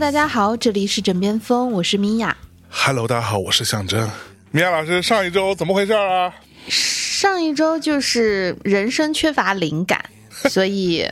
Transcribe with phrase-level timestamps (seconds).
[0.00, 2.34] 大家好，这里是枕边风，我是米娅。
[2.70, 4.10] Hello，大家好，我是象征。
[4.50, 6.34] 米娅老师，上一周怎么回事啊？
[6.68, 10.02] 上一周就是人生缺乏灵感，
[10.48, 11.06] 所以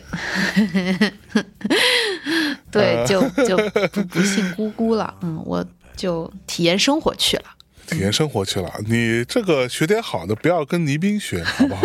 [2.72, 3.58] 对，就就
[3.92, 5.14] 不不信咕咕了。
[5.20, 5.62] 嗯，我
[5.94, 7.44] 就体验生活去了。
[7.90, 8.72] 体验生活去了。
[8.86, 11.82] 你这个学点好的，不要跟倪斌学，好不好？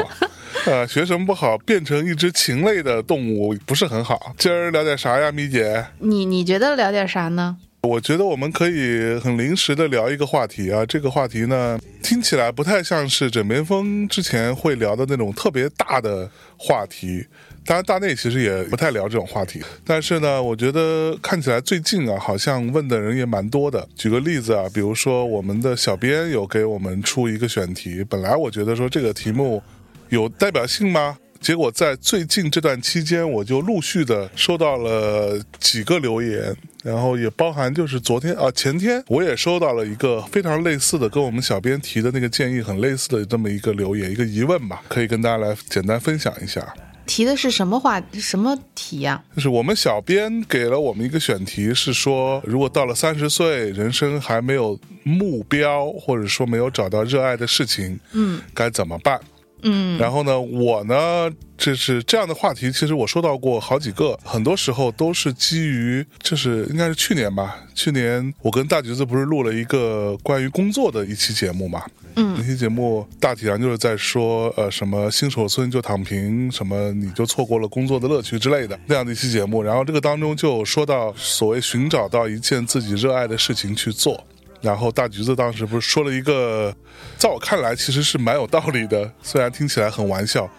[0.66, 1.57] 呃，学什么不好？
[1.59, 4.34] 变成一只禽类的动物不是很好。
[4.38, 5.85] 今儿聊点啥呀，咪姐？
[5.99, 7.57] 你你觉得聊点啥呢？
[7.81, 17.25] 我觉得我们可以很临时的聊一个话题啊，这个话题呢听起来不太像是枕边风之前会聊的那种特别大的话题。
[17.66, 23.85] 当然，大内其实也不太聊这种话题，但是呢，我觉得看起来最近啊，好像问的人也蛮多的。
[23.95, 29.61] 举个例子啊，比如说我们的小编有给我们出一个选题，本来我觉得说这个题目
[30.09, 31.18] 有代表性吗？
[31.40, 46.74] 结果在最近这段期间，我就陆续的收到了几个留言，然后也包含就是昨天啊前天我也收到了一个非常类似的，跟我们小编提的那个建议很类似的这么一个留言，一个疑问吧，可以跟大家来简单分享一下。
[47.06, 48.02] 提的是什么话？
[48.14, 59.20] 什么题呀、就是我们小编给了我们一个选题，是说如果到了三十岁，人生还没有目标，或者说没有找到热爱的事情，嗯该怎么办？
[59.64, 71.84] 嗯然后呢，我呢，就是这样的话题，其实我收到过好几个，很多时候都是基于，就是应该是去年吧，去年我跟大橘子不是录了一个关于工作的一期节目嘛，
[72.16, 79.63] 嗯那期节目大体上就是在说，呃，什么新手村就躺平，什么你就错过了工作的乐趣之类的那样的一期节目。
[79.63, 84.22] 然后这个当中就说到所谓寻找到一件自己热爱的事情去做。
[84.63, 86.74] 然后大橘子当时不是说了一个，
[87.18, 90.50] 在我看来其实是蛮有道理的，虽然听起来很玩笑。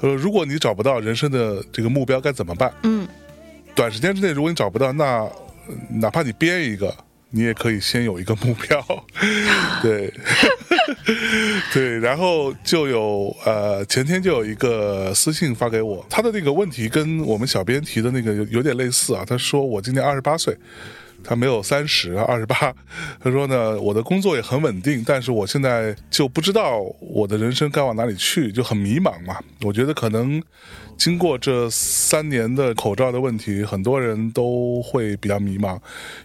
[0.00, 2.72] 他说，如果你找不到人生的这个目标该怎么办？
[2.84, 3.06] 嗯
[3.74, 5.30] 短时间之内，如果你找不到，那呃
[5.90, 6.96] 哪怕你编一个，
[7.30, 9.04] 你也可以先有一个目标。
[9.82, 10.12] 对，
[11.74, 19.24] 对，然后就有呃，前天就有一个私信发给我，他的那个问题跟我们小编提的那个有有点类似啊。
[19.26, 20.56] 他说我今年二十八岁。
[21.28, 22.74] 他没有三十，二十八。
[23.20, 29.38] 他说呢，我的工作也很稳定，但是我现在就不知道我的人生该往哪里去，就很迷茫嘛。
[29.62, 30.42] 我觉得可能
[30.96, 35.78] 经过这三年的口罩的问题，很多人都会比较迷茫，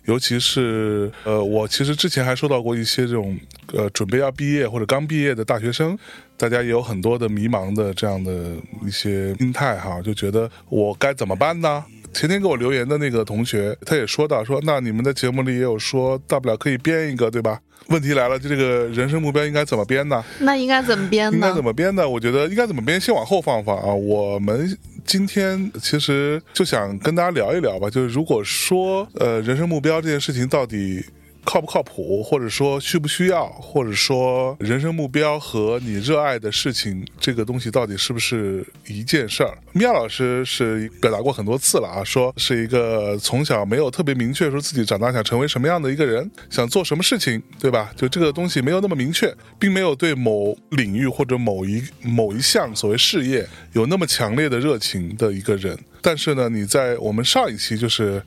[0.05, 3.37] 尤其是呃，我其实之前还收到过一些这种
[3.73, 5.97] 呃准备要毕业或者刚毕业的大学生。
[6.35, 11.85] 大家也有很多的迷茫的这样的一些心态哈，就觉得我该怎么办呢？
[12.13, 17.59] 前天给我留言的那个同学，他也说到说，那你们的节目里也有说，大不了可以编一个，对吧？
[17.87, 20.23] 问题来了，就这个人生目标应该怎么编呢？
[20.39, 21.63] 那应该怎么编呢应该怎？
[21.63, 22.07] 么编呢？
[22.07, 23.93] 我觉得应该怎么编，先往后放放啊。
[23.93, 31.03] 我们今天其实就想跟大家聊一聊吧，就是如果说呃人生目标这件事情到底。
[31.43, 39.57] 靠不靠谱，或者说需不需要，或者说人生目标和你热爱的事情这个东西到底是不是一件事儿？
[39.73, 47.91] 米娅老师是表达过很多次了啊，说是一个从小没有特别明确说自己长大想成为什么样的一个人，想做什么事情，对吧？
[47.95, 55.77] 就这个东西没有那么明确，并没有对某领域或者某一某一项所谓事业有那么强烈的热情的一个人。
[56.03, 58.21] 但是呢，你在我们上一期就是。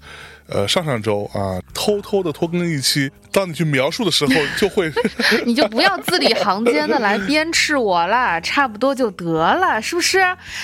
[0.48, 4.88] 呃，上上周啊，偷偷的拖更一期，当你去描述的时候， 就会
[5.44, 10.20] 你就不要字里行间的来鞭笞我了， 差不多就得了，是不是？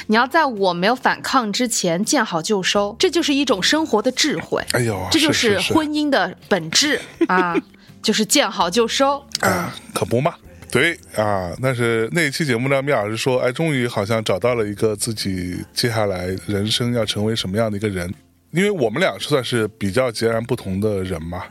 [0.07, 7.57] 你要在我没有反抗之前见好就收，这就是一种生活的智慧，哎呦，这就是是婚姻的本质啊，
[8.01, 9.19] 就是见好就收。
[9.41, 10.33] 啊，可不嘛。
[10.73, 18.11] 对啊，但是那一期节目呢，米老师说，哎，终于好像找到了一个自己接下来人生要成为什么样的一个人。
[18.53, 21.45] 因为我们俩算是比较截然不同的人嘛，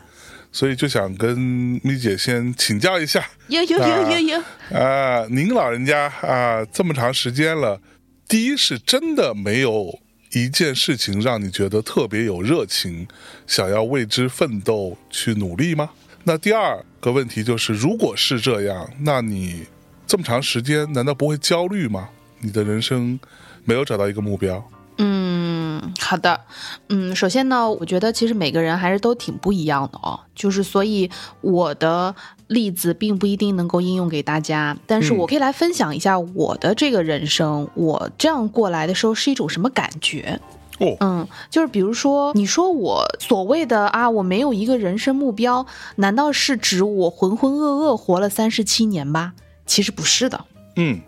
[0.52, 1.38] 所以就想跟
[1.84, 4.44] 咪姐先请教一下有有有有有，
[4.76, 7.80] 啊，您老人家啊这么长时间了，
[8.28, 10.00] 第一是真的没有
[10.32, 13.08] 一件事情让你觉得特别有热情，
[13.46, 15.92] 想要为之奋斗去努力吗？
[16.24, 19.66] 那第二个问题就是，如果是这样，那你
[20.06, 22.10] 这么长时间难道不会焦虑吗？
[22.40, 23.20] 你的人生
[23.66, 24.64] 没有找到一个目标，
[24.98, 26.42] 嗯，好的，
[26.90, 31.10] 嗯，首先呢，我觉得其实每个人还是都挺不一样的哦，就是所以
[31.42, 32.16] 我的
[32.48, 40.40] 例子并不一定能够应用给大家，但是嗯我可以来分享一下我的这个人生，我这样过来的时候是一种什么感觉。
[40.82, 49.34] 哦，嗯，就是比如说，你说我所谓的啊，我没有一个人生目标，难道是指我浑浑噩噩活了三十七年吧？
[49.66, 50.44] 其实不是的，
[50.76, 51.00] 嗯。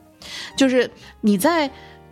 [0.56, 0.90] 就是
[1.20, 1.70] 你在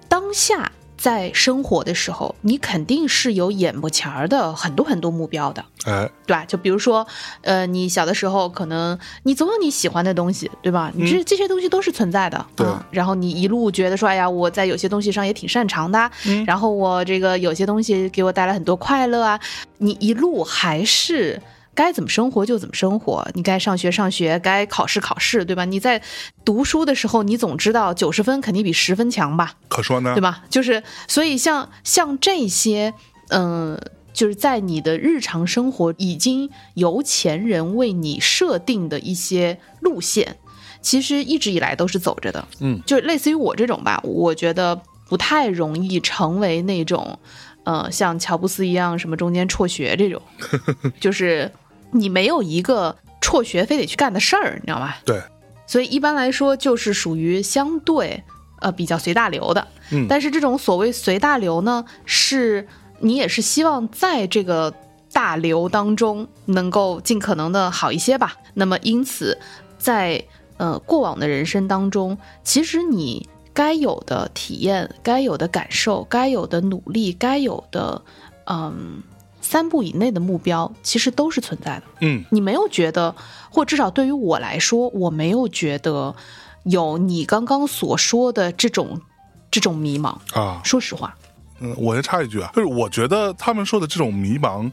[0.09, 0.69] 当下
[1.01, 6.45] 在生活的时候，你肯定是有眼不前儿的很多很多目标的，哎，对吧？
[6.45, 7.07] 就比如说，
[7.41, 10.91] 呃，你小的时候可能你总有你喜欢的东西，对吧？
[10.93, 19.39] 你这这些东西都是存在的，嗯然后你一路觉得说，哎呀，我在有些东西上也挺擅长的，嗯然后我这个有些东西给我带来很多快乐啊，
[19.79, 21.41] 你一路还是。
[21.73, 25.65] 该怎么生活就怎么生活，你该上学上学，该考试考试，对吧？
[25.65, 26.01] 你在
[26.43, 29.53] 读书的时候，你总知道九十分肯定比十分强吧？
[29.69, 30.43] 可说呢对，吧？
[30.49, 32.93] 就是所以像像这些，
[33.29, 33.79] 嗯、
[34.13, 40.37] 就是在你的日常生活已经由前人为你设定的一些路线，
[40.81, 42.45] 其实一直以来都是走着的。
[42.59, 47.17] 嗯，就类似于我这种吧，我觉得不太容易成为那种，
[47.63, 50.21] 呃，像乔布斯一样什么中间辍学这种，
[50.99, 51.51] 就是
[51.91, 54.93] 你没有一个辍学非得去干的事儿，你知道吗？
[55.05, 55.21] 对，
[55.67, 58.23] 所以一般来说就是属于相对
[58.59, 59.67] 呃比较随大流的。
[59.91, 62.67] 嗯但是这种所谓随大流呢，是
[62.99, 64.73] 你也是希望在这个
[65.11, 68.35] 大流当中能够尽可能的好一些吧。
[68.53, 69.37] 那么因此，
[69.77, 70.23] 在
[70.57, 78.01] 呃过往的人生当中，其实你该有的体验、该有的感受、该有的努力、该有的
[78.45, 79.01] 嗯
[79.41, 81.83] 三步以内的目标，其实都是存在的。
[81.99, 83.13] 嗯你没有觉得，
[83.49, 86.15] 或至少对于我来说，我没有觉得
[86.63, 89.01] 有你刚刚所说的这种
[89.49, 90.15] 这种迷茫。
[90.33, 91.15] 啊，说实话，
[91.59, 94.71] 嗯，我先插一句啊，就是我觉得他们说的这种迷茫，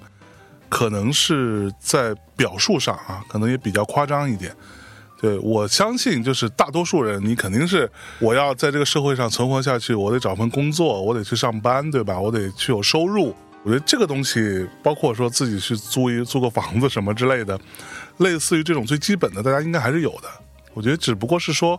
[0.68, 4.54] 可能是在表述上啊，可能也比较夸张一点。
[5.20, 12.18] 对我相信，就是大多数人，你肯定是我要在这个社会上存活下去，我得找份工作，我得去上班，对吧？
[12.18, 13.34] 我得去有收入。
[13.64, 17.58] 我觉得这个东西，包括说自己去租一租个房子什么之类的，
[18.18, 20.28] 类似于这种最基本的，大家应该还是有的。
[20.72, 21.78] 我觉得只不过是说，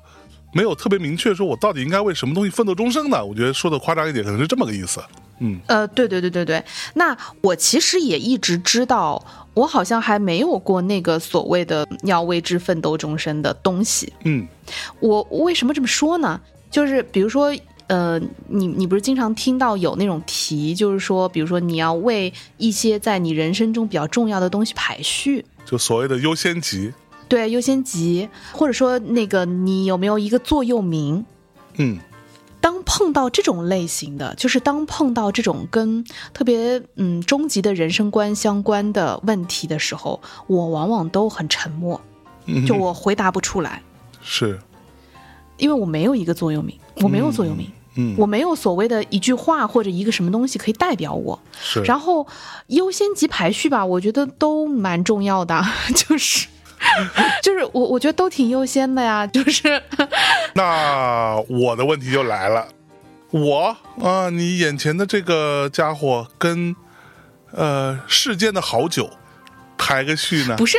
[0.53, 3.25] 没有特别明确说我到底应该为什么东西奋斗终生呢？
[3.25, 5.01] 我觉得说的夸张一点，可能是这么个意思。
[5.39, 6.61] 嗯呃，对对对对对，
[6.95, 9.25] 那我其实也一直知道，
[9.59, 14.11] 我好像还没有过那个所谓的要为之奋斗终身的东西。
[14.23, 14.47] 嗯
[15.01, 16.39] 我我为什么这么说呢？
[16.71, 17.53] 就是比如说，
[17.87, 18.17] 呃，
[18.47, 26.93] 你你不是经常听到有那种题，就是说，比如说你要为一些在你人生中比较重要的东西排序，就所谓的优先级。
[27.27, 31.25] 对优先级，或者说那个你有没有一个座右铭？
[31.77, 31.99] 嗯
[32.61, 36.03] 当碰到这种类型的，就是当碰到这种跟
[36.33, 41.99] 特别嗯终极的人生观相关的问题的时候，我往往都很沉默，
[42.45, 43.81] 嗯，就我回答不出来，
[44.21, 44.59] 是。
[45.57, 47.69] 因为我没有一个座右铭，我没有座右铭。
[47.95, 48.15] 嗯。
[48.17, 52.25] 我没有所谓的一句话或者一个什么东西可以代表我，是，然后
[52.67, 55.61] 优先级排序吧，我觉得都蛮重要的，
[55.93, 56.47] 就是
[57.43, 59.81] 就是我我觉得都挺优先的呀，就是
[60.55, 62.67] 那我的问题就来了，
[63.31, 66.75] 我啊、你眼前的这个家伙跟
[67.51, 69.09] 呃世间的好酒
[69.79, 70.55] 排个序呢？
[70.57, 70.77] 不是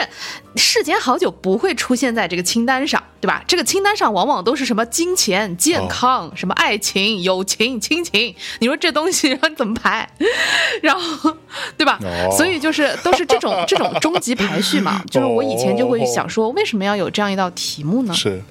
[0.54, 3.42] 世间好酒不会出现在这个清单上，对吧？
[3.48, 10.08] 这个清单上往往都是什么金钱、健康、什么爱情、友情、亲情，你说这东西让你怎么排？
[10.82, 11.36] 然后，
[11.76, 11.98] 对吧？
[12.02, 15.02] 哦所以就是都是这种 这种终极排序嘛。
[15.10, 18.14] 就是我以前就会想说，为什么要有这样一道题目呢？
[18.14, 18.42] 是，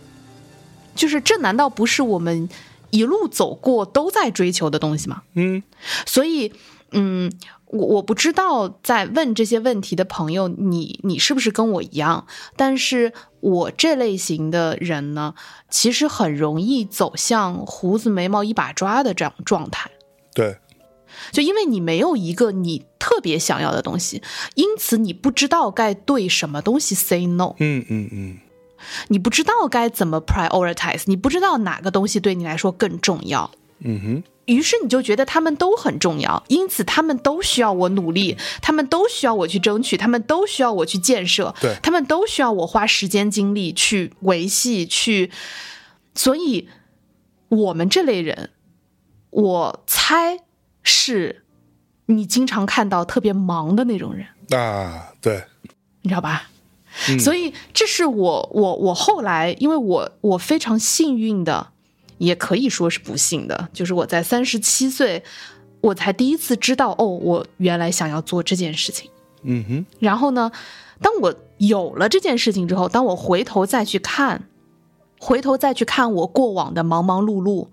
[0.95, 2.49] 就是这难道不是我们
[2.89, 5.21] 一路走过都在追求的东西吗？
[5.35, 5.61] 嗯
[6.05, 6.51] 所以，
[6.91, 7.31] 嗯，
[7.69, 12.25] 我我不知道在问这些问题的朋友，你你是不是跟我一样？
[12.55, 15.35] 但是我这类型的人呢，
[15.69, 19.91] 其实很容易走向胡子眉毛一把抓的这样状态。
[20.33, 20.57] 对，
[21.31, 24.23] 就因为你没有一个你特别想要的东西，
[24.55, 28.37] 因此你不知道该对什么东西 say no，嗯嗯嗯，
[29.09, 33.51] 你不知道该怎么 prioritize，你不知道哪个东西对你来说更重要。
[33.81, 41.75] 嗯哼，于是你就觉得他们都很重要，因此他们都需要我努力，他们都需要我去争取，他们都需要我去建设，对。
[41.81, 45.31] 他们都需要我花时间精力去维系，去。
[46.15, 46.67] 所以，
[47.47, 48.49] 我们这类人，
[49.29, 50.39] 我猜
[50.83, 51.45] 是
[52.07, 54.27] 你经常看到特别忙的那种人，
[54.59, 55.43] 啊，对，
[56.01, 56.49] 你知道吧？
[57.07, 57.19] 嗯。
[57.19, 61.71] 所以这是我我我后来，因为我我非常幸运的，
[62.19, 65.23] 也可以说是不幸的，就是我在三十七岁，
[65.81, 69.09] 我才第一次知道哦，我原来想要做这件事情。
[69.41, 70.51] 嗯哼，然后呢，
[71.01, 74.43] 当我有了这件事情之后，当我回头再去看，
[75.17, 77.67] 回头再去看我过往的忙忙碌碌，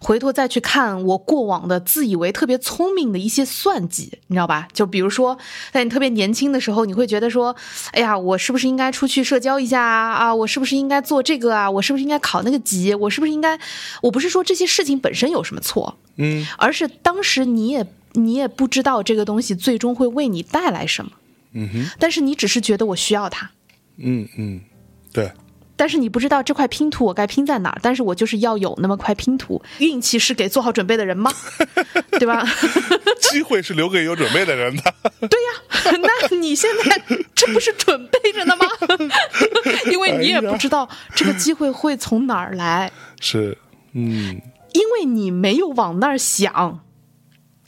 [0.00, 4.68] 回头再去看我过往的自以为特别聪明的一些算计，你知道吧？
[4.72, 5.38] 就比如说，
[5.72, 7.54] 在你特别年轻的时候，你会觉得说，
[7.92, 10.12] 哎呀，我是不是应该出去社交一下啊？
[10.12, 11.70] 啊，我是不是应该做这个啊？
[11.70, 12.94] 我是不是应该考那个级？
[12.94, 13.58] 我是不是应该？
[14.02, 21.12] 我不是说这些事情本身有什么错，嗯而是当时你也你也不知道这个东西最终会为你带来什么，
[21.52, 23.50] 嗯哼，但是你只是觉得我需要它。
[23.98, 24.60] 嗯嗯，
[25.12, 25.32] 对，
[25.76, 29.62] 但是你不知道这块拼图我该拼在哪儿，但是我就是要有那么块拼图。
[29.78, 31.30] 运气是给做好准备的人吗？
[32.18, 32.42] 对吧？
[33.20, 34.82] 机会是留给有准备的人的。
[35.28, 37.02] 对呀，那你现在
[37.34, 38.66] 这不是准备着呢吗？
[39.90, 42.90] 因为你也不知道这个机会会从哪儿来，
[43.20, 43.58] 是，
[43.92, 44.40] 嗯，
[44.72, 46.80] 因为你没有往那儿想，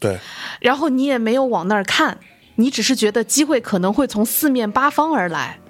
[0.00, 0.18] 对，
[0.60, 2.18] 然后你也没有往那儿看，
[2.56, 5.60] 你只是觉得机会可能会从四面八方而来。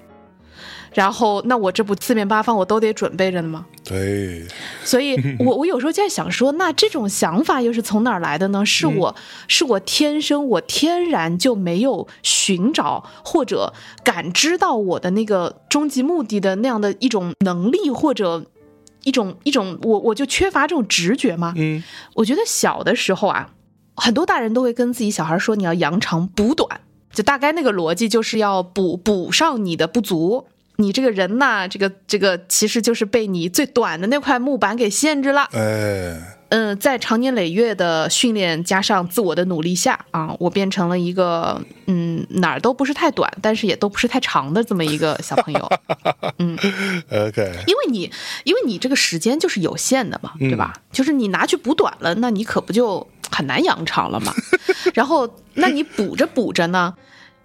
[0.93, 3.65] 然后，那我这不四面八方我都得准备着呢吗？
[3.83, 4.45] 对，
[4.83, 8.65] 所以 我我有时候就在想说，那这种想法又是从哪儿来的呢？
[8.65, 9.15] 是我、
[9.47, 18.45] 是我天生我天然就没有寻找或者感知到我的那个终极目的的那样的一种能力，或者
[19.03, 21.53] 一种一种我我就缺乏这种直觉吗？
[21.55, 21.83] 嗯
[22.15, 23.51] 我觉得小的时候啊，
[23.95, 26.81] 很多大人都会跟自己小孩说，你要扬长补短，
[27.13, 30.47] 就大概那个逻辑就是要补补上你的不足。
[30.79, 35.43] 你这个人呐，这个这个其实就是被你最短的那块木板给限制了。
[35.51, 36.17] 哎，
[36.49, 45.69] 嗯，在长年累月的训练加上自我的努力下啊，我变成了一个嗯哪儿都不是太短，但是也都不是太长的这么一个小朋友。
[46.39, 46.57] 嗯
[47.11, 48.09] OK，因为你
[48.45, 50.73] 因为你这个时间就是有限的嘛，对吧？
[50.93, 54.33] 就是你拿去补短了，那你可不就很难养长了嘛？
[54.95, 56.95] 然后，那你补着补着呢，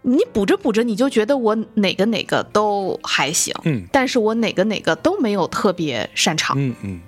[0.07, 6.55] 你补着补着，你就觉得我哪个哪个都还行，嗯但是我哪个哪个都没有特别擅长。
[6.59, 7.01] 嗯嗯，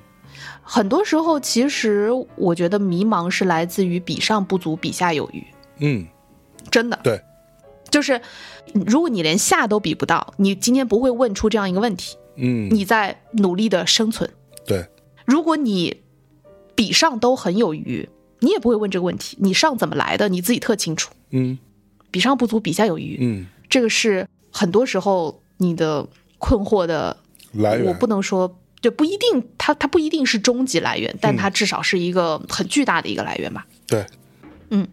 [0.62, 5.45] 很多时候，其实我觉得迷茫是来自于比上不足，比下有余，
[5.81, 6.07] 嗯，
[6.71, 6.99] 真的。
[7.03, 7.21] 对，
[7.91, 8.19] 就是
[8.73, 14.31] 如果你连下都比不到，你今天不会问出这样一个问题，嗯，你在努力的生存。
[14.67, 14.87] 对，
[15.26, 16.00] 如果你
[16.75, 18.09] 比上都很有余，
[18.41, 19.37] 你也不会问这个问题。
[19.41, 21.12] 你上怎么来的，你自己特清楚。
[21.31, 21.59] 嗯
[22.10, 26.06] 比上不足，比下有余，嗯，这个是很多时候你的
[26.38, 27.16] 困惑的
[27.52, 33.66] 来源，我不能说，就不一定，它它不一定是终极来源，但它至少是一个很巨大的一个来源吧。
[33.86, 34.04] 对，
[34.70, 34.86] 嗯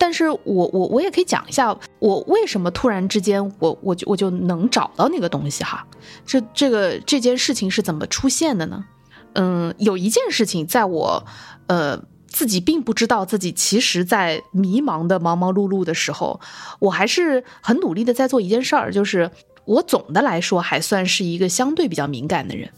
[0.00, 5.84] 但是我我我也可以讲一下，我为什么突然之间我我就我就能找到那个东西哈？
[6.24, 8.84] 这这个这件事情是怎么出现的呢？
[9.32, 11.26] 嗯，有一件事情在我
[11.66, 16.40] 呃自己并不知道自己其实在迷茫的忙忙碌碌的时候，
[16.78, 19.30] 我还是很努力的在做一件事儿，就是
[19.64, 22.70] 我总的来说还算是一个相对比较敏感的人。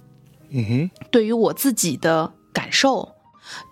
[0.50, 3.12] 嗯哼，对于我自己的感受，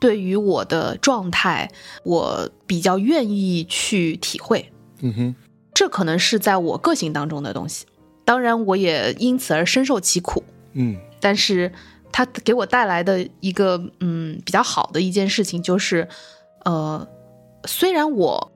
[0.00, 1.70] 对于我的状态，
[2.04, 4.70] 我比较愿意去体会。
[5.00, 5.34] 嗯哼，
[5.72, 7.86] 这可能是在我个性当中的东西。
[8.24, 10.44] 当然，我也因此而深受其苦。
[10.74, 11.72] 嗯但是，
[12.12, 16.08] 它给我带来的一个嗯比较好的一件事情就是，
[16.64, 17.06] 呃，
[17.64, 18.52] 虽然我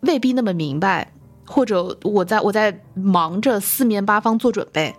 [0.00, 1.12] 未必那么明白，
[1.46, 4.94] 或者我在我在忙着四面八方做准备，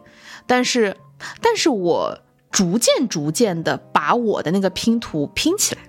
[0.46, 0.96] 但是，
[1.42, 2.20] 但是我
[2.52, 5.82] 逐渐逐渐的把我的那个拼图拼起来。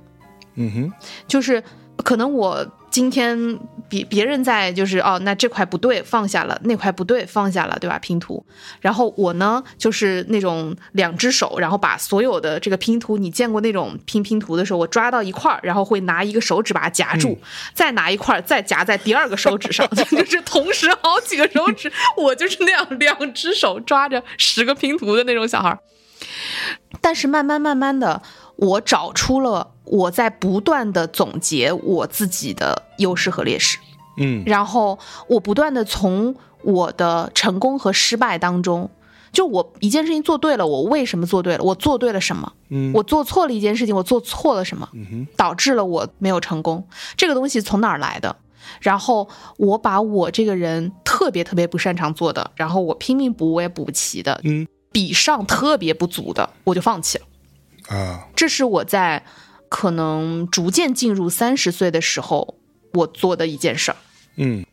[0.55, 0.93] 嗯哼，
[1.27, 1.63] 就是
[2.02, 7.99] 可能我今天别别人在就是哦，那这块不对放下了，那块不对放下了，对吧？
[7.99, 8.45] 拼图，
[8.80, 17.38] 然后我呢就是那种两只手，然后把所有的这个拼图，你见过那种拼拼图的时候，我抓到一块儿，然后会拿一个手指把它夹住，
[17.75, 25.78] 再拿一块儿再夹在第二个手指上，就是同时好几个手指， 我就是那样两只手抓着十个拼图的那种小孩儿。
[27.00, 28.21] 但是慢慢慢慢的，
[28.61, 33.79] 我找出了我在不断的总结我自己的优势和劣势，
[34.19, 34.99] 嗯然后
[35.29, 38.90] 我不断的从我的成功和失败当中，
[39.33, 41.64] 就我一件事情做对了，我为什么做对了？
[41.64, 42.52] 我做对了什么？
[42.69, 44.88] 嗯，我做错了一件事情，我做错了什么？
[44.93, 46.87] 嗯哼，导致了我没有成功。
[47.17, 48.37] 这个东西从哪儿来的？
[48.81, 49.26] 然后
[49.57, 57.25] 我把我这个人特别特别不擅长做的，然后我拼命补我也补不齐的，嗯比上特别不足的，我就放弃了。
[57.91, 59.25] 啊，这是我在
[59.69, 62.57] 可能逐渐进入三十岁的时候，
[62.95, 63.97] 我做的一件事儿。
[64.37, 64.65] 嗯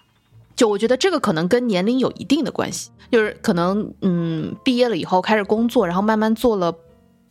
[0.55, 6.73] 就我觉得这个可能跟年龄有一定的关系，就是可能嗯，毕业了以后开始工作，然后慢慢做了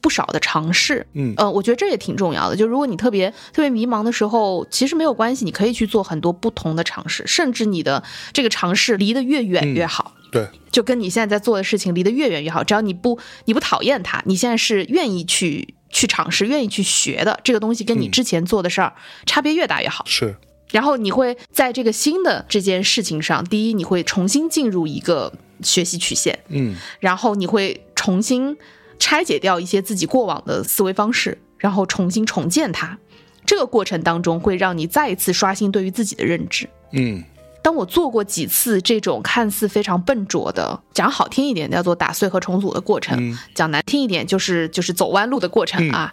[0.00, 1.04] 不少的尝试。
[1.14, 2.54] 嗯呃，我觉得这也挺重要的。
[2.54, 10.14] 就如果你特别特别迷茫的时候，其实没有关系，你可以去做很多不同的尝试，甚至你的这个尝试离得越远越好。
[10.30, 12.62] 对，就跟你现在在做的事情离得越远越好。
[12.62, 18.92] 只要你不你不讨厌它，你现在是愿意去去尝试、愿意去学的这个东西，跟你之前做的事儿
[19.24, 20.04] 差别越大越好。
[20.06, 20.36] 是，
[20.70, 28.56] 然后你会在这个新的这件事情上，第一，你会重新进入一个学习曲线，嗯然后你会重新
[28.98, 32.98] 拆解掉一些自己过往的思维方式，然后重新重建它。
[33.44, 36.68] 这个过程当中会让你再一次刷新对于自己的认知。
[36.90, 37.22] 嗯
[37.66, 43.36] 当我做过几次这种看似非常笨拙的，讲好听一点叫做打碎和重组的过程，嗯。
[43.56, 46.12] 讲难听一点就是就是走弯路的过程啊。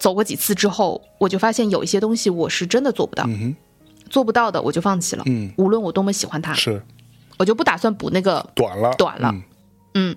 [0.00, 3.54] 走过几次之后，我就发现有一些东西我是真的做不到，嗯
[4.10, 5.22] 做不到的我就放弃了。
[5.26, 6.82] 嗯，无论我多么喜欢它，是。
[7.36, 9.30] 我就不打算补那个短了，短了。
[9.32, 9.42] 嗯。
[9.94, 10.16] 嗯，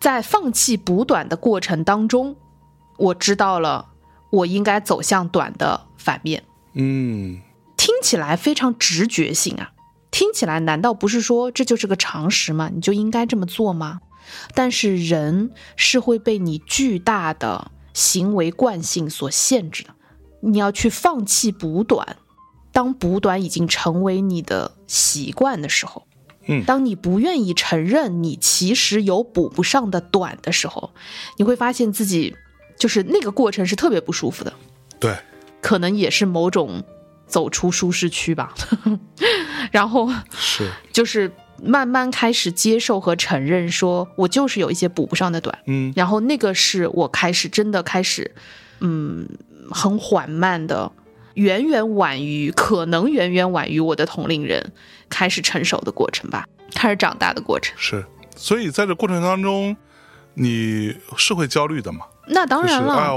[0.00, 2.34] 在放弃补短的过程当中，
[2.96, 3.88] 我知道了
[4.30, 6.42] 我应该走向短的反面。
[6.72, 7.42] 嗯。
[7.76, 9.72] 听起来非常直觉性啊，
[10.16, 12.70] 听起来难道不是说这就是个常识吗？
[12.74, 14.00] 你就应该这么做吗？
[14.54, 19.90] 但是人是会被你巨大的行为惯性所限制的，
[20.40, 22.16] 你要去放弃补短。
[22.72, 26.06] 当补短已经成为你的习惯的时候，
[26.46, 30.94] 嗯当你不愿意承认你其实有补不上的短的时候，
[31.36, 32.34] 你会发现自己
[32.78, 34.54] 就是那个过程是特别不舒服的。
[34.98, 35.14] 对，
[35.60, 36.82] 可能也是某种
[37.26, 38.54] 走出舒适区吧。
[39.72, 41.30] 然后是，就是
[41.62, 45.58] 慢慢开始接受和承认，说我就是有一些补不上的短。
[45.66, 48.34] 嗯然后那个是我开始真的开始，
[48.80, 49.28] 嗯，
[49.70, 50.92] 很缓慢的，
[51.34, 54.72] 远远晚于可能远远晚于我的同龄人
[55.08, 57.74] 开始成熟的过程吧，开始长大的过程。
[57.76, 58.04] 是，
[58.36, 59.76] 所以在这过程当中，
[60.34, 62.06] 你是会焦虑的嘛？
[62.28, 63.12] 那当然了，就是啊，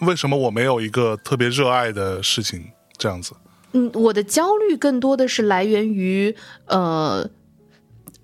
[0.00, 2.64] 为什么我没有一个特别热爱的事情
[2.98, 3.34] 这样子？
[3.74, 6.34] 嗯，我的焦虑更多的是来源于
[6.66, 7.28] 呃，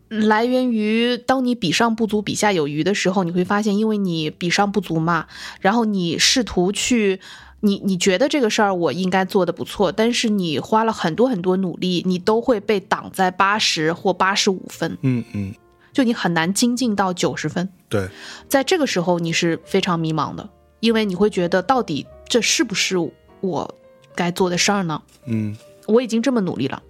[0.09, 5.26] 来源于当你比上不足，比下有余的时候，你会发现，因为你比上不足嘛，
[5.60, 7.21] 然后你试图去。
[7.63, 15.54] 你你觉得这个事儿我应该做的不错，但是你花了很多很多努力，你都会被挡在八十或八十五分，嗯嗯，
[15.93, 17.69] 就你很难精进到九十分。
[17.91, 18.08] 对，
[18.49, 20.49] 在这个时候，你是非常迷茫的，
[20.80, 22.97] 因为你会觉得到底这是不是
[23.43, 23.75] 我
[24.21, 25.02] 该做的事儿呢？
[25.26, 25.56] 嗯。
[25.87, 26.83] 我已经这么努力了，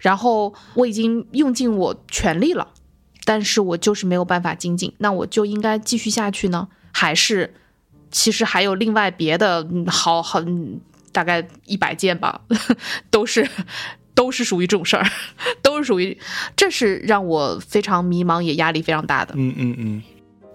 [0.00, 2.68] 然后我已经用尽我全力了，
[3.24, 7.54] 但是我就是没有办法精进，那我就应该继续下去呢，还是
[8.10, 10.78] 其实还有另外别的嗯好很
[11.10, 12.42] 大概一百件吧，
[13.10, 13.48] 都是
[14.14, 15.06] 都是属于这种事儿，
[15.62, 16.18] 都是属于，
[16.54, 20.02] 这是让我非常迷茫也压力非常大的，嗯嗯嗯，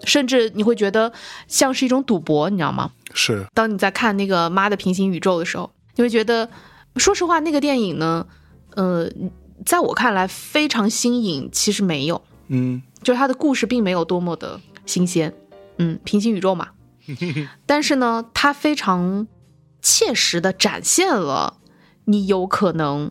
[0.04, 1.12] 甚至你会觉得
[1.48, 2.92] 像是一种赌博，你知道吗？
[3.14, 6.48] 是，当你在看那个《妈的平行宇宙》的时候，你会觉得，
[6.96, 8.26] 说实话，那个电影呢，
[8.74, 9.08] 呃，
[9.64, 12.82] 在我看来非常新颖，其实没有，嗯。
[13.02, 15.34] 就是它的故事并没有多么的新鲜，
[15.76, 16.70] 嗯，平行宇宙嘛，
[17.66, 19.26] 但是呢，它非常
[19.82, 21.58] 切实的展现了
[22.06, 23.10] 你有可能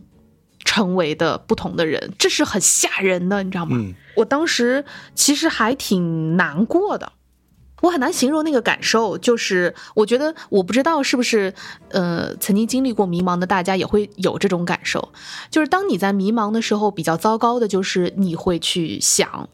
[0.64, 3.76] 成为的不同的人，这是很吓人的，你知道吗？
[3.78, 3.94] 嗯。
[4.16, 7.12] 我当时其实还挺难过的，
[7.84, 9.16] 我很难形容那个感受。
[9.18, 11.52] 就是我觉得，我不知道是不是
[11.90, 15.12] 呃曾经经历过迷茫的大家也会有这种感受。
[15.50, 19.48] 就是当你在迷茫的时候，比较糟糕的就是你会去想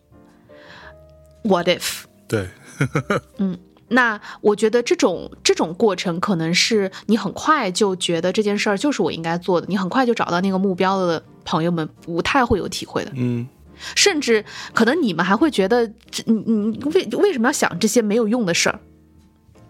[1.42, 2.04] ，what if？
[2.28, 2.48] 对，
[3.38, 3.58] 嗯
[3.92, 13.10] 那我觉得这种这种过程，可能是你很快就觉得这件事儿就是我应该做的，你很快就找到那个目标的朋友们不太会有体会的。
[13.16, 13.48] 嗯
[13.94, 18.80] 甚至可能你们还会觉得，这你你为为什么要想这些没有用的事儿？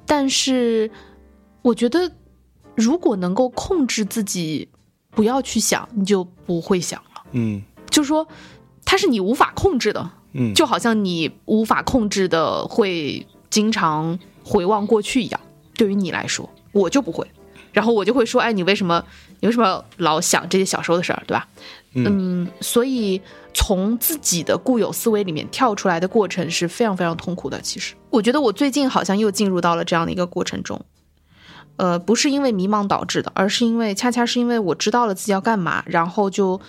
[0.07, 0.90] 但是，
[1.62, 2.11] 我觉得
[2.75, 4.68] 如果能够控制自己
[5.11, 7.23] 不要去想，你就不会想了。
[7.33, 8.27] 嗯就是说，
[8.85, 15.40] 它是你无法控制的，嗯，就好像你无法控制的会经常回望过去一样。
[15.75, 17.27] 对于你来说，我就不会。
[17.73, 19.05] 然后我就会说，哎，你为什么
[19.40, 21.48] 你为什么老想这些小时候的事儿，对吧？
[21.94, 23.20] 嗯，所以
[23.53, 27.61] 从自己的固有思维里面跳出来的过程是非常非常痛苦的。
[27.61, 30.81] 其实，我觉得我最近好像又进入到了这样的一个过程中。
[31.76, 36.61] 呃，不是因为迷茫导致的，而是因为恰恰是因为我知道了自己要干嘛，然后就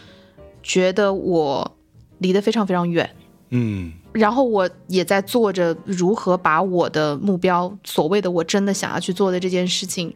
[0.63, 1.77] 觉得我
[2.19, 3.13] 离得非常非常远，
[3.49, 10.13] 嗯然后我也在做着如何把我的目标，所谓的我真的想要去做的这件事情，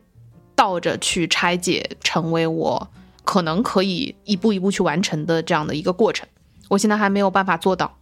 [0.55, 2.89] 倒着去拆解，成为我
[3.23, 6.27] 可能可以一步一步去完成的这样的一个过程。
[6.69, 7.97] 我现在还没有办法做到，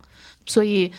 [0.46, 0.92] 所以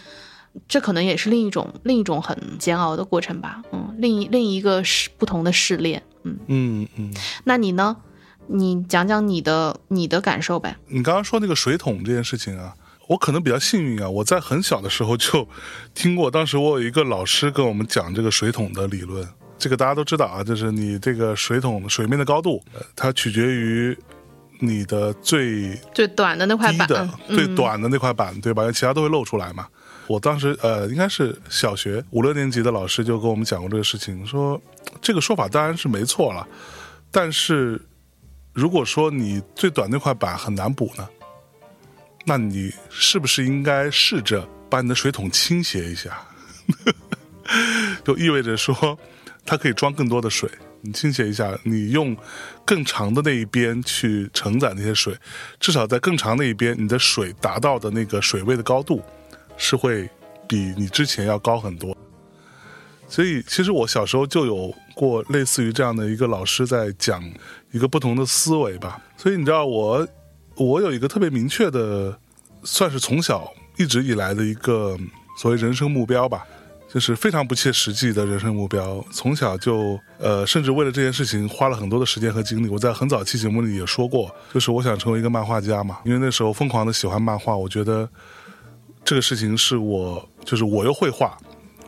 [0.68, 3.62] 这可能也是另一种另一种很煎熬的过程吧。
[3.72, 6.02] 嗯，另一另一个是不同的试炼。
[6.24, 7.14] 嗯，嗯嗯，
[7.44, 7.96] 那你呢？
[8.46, 10.76] 你讲讲你的你的感受呗。
[10.88, 12.74] 你刚刚说那个水桶这件事情啊，
[13.08, 15.48] 我可能比较幸运啊，我在很小的时候就
[15.94, 19.26] 听过，当时我有一个老师跟我们讲这个水桶的理论。
[19.64, 23.96] 这个大家都知道啊，就是你这个水桶水面的高度，呃它取决于
[24.58, 26.86] 你的最最短的那块板，
[27.28, 28.60] 嗯最短的那块板，对吧？
[28.64, 29.66] 因为其他都会露出来嘛。
[30.06, 34.60] 我当时呃，应该是小学五六年级的老师就跟我们讲过这个事情，说
[35.00, 36.46] 这个说法当然是没错了，
[37.10, 37.80] 但是
[38.52, 41.08] 如果说你最短那块板很难补呢，
[42.26, 46.20] 那你是不是应该试着把你的水桶倾斜一下？
[48.04, 48.98] 就意味着说，
[49.44, 50.48] 它可以装更多的水。
[50.86, 52.14] 你倾斜一下，你用
[52.64, 55.16] 更长的那一边去承载那些水，
[55.58, 59.02] 至少在更长那一边，你的水达到的那个水位的高度
[59.56, 60.06] 是会
[60.46, 61.96] 比你之前要高很多。
[63.08, 67.22] 所以，其实我小时候就有过类似于这样的一个老师在讲
[67.70, 69.00] 一个不同的思维吧。
[69.16, 70.06] 所以你知道我，
[70.56, 72.18] 我有一个特别明确的，
[72.62, 74.98] 算是从小一直以来的一个
[75.38, 76.46] 所谓人生目标吧。
[76.94, 82.68] 就是非常不切实际的人生目标，从小就呃，甚至为了这件事情花了很多的时间和精力。
[82.68, 88.08] 我在很早期节目里也说过，就是我想成为一个漫画家嘛，因为那时候疯狂的喜欢漫画，我觉得
[89.04, 91.36] 这个事情是我就是我又会画，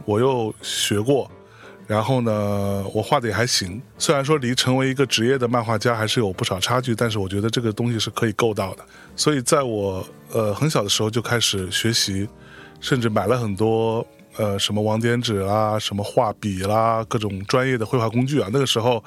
[0.05, 1.31] 我又学过，
[1.87, 3.81] 然后呢，我画的也还行。
[3.99, 8.85] 虽然说离成为一个职业的漫画家还是有不少差距，但是我觉得这个东西是可以够到的。
[9.14, 12.29] 所以在我呃很小的时候就开始学习，
[12.81, 14.05] 甚至买了很多。
[14.38, 18.51] 呃，什么网点纸啦，什么画笔啦，各种专业的绘画工具啊。
[18.53, 19.03] 那个时候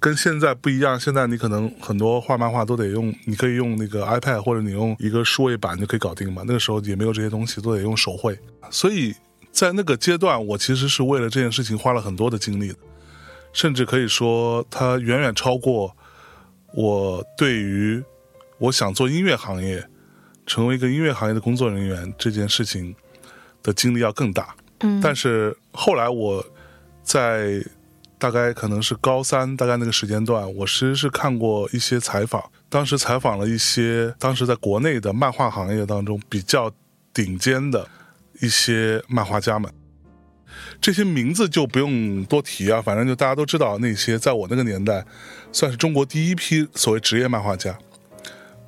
[0.00, 6.42] 跟现在不一样，现在你可能很多画漫画都得用，你可以用那个 iPad 或者你用一个数位板就可以搞定嘛。
[6.46, 8.38] 那个时候也没有这些东西，都得用手绘。
[8.70, 9.14] 所以
[9.50, 12.74] 在那个阶段，我其实是为了这件事情花了很多的精力，
[13.52, 15.94] 甚至可以说它远远超过
[16.74, 18.02] 我对于
[18.56, 19.86] 我想做音乐行业，
[20.46, 22.96] 成为一个音乐行业的工作人员这件事情
[23.62, 24.54] 的精力要更大。
[25.02, 26.44] 但是后来我
[27.02, 27.64] 在
[28.18, 36.70] 大概可能是高三，大概那个时间段，我其实是看过一些采访，当时采访了一些当时在国内的漫画行业当中比较
[37.12, 37.86] 顶尖的
[38.40, 39.72] 一些漫画家们。
[40.80, 45.04] 这些名字就不用多提啊，反正就大家都知道那些，在我那个年代，
[45.50, 47.76] 算是中国第一批所谓职业漫画家。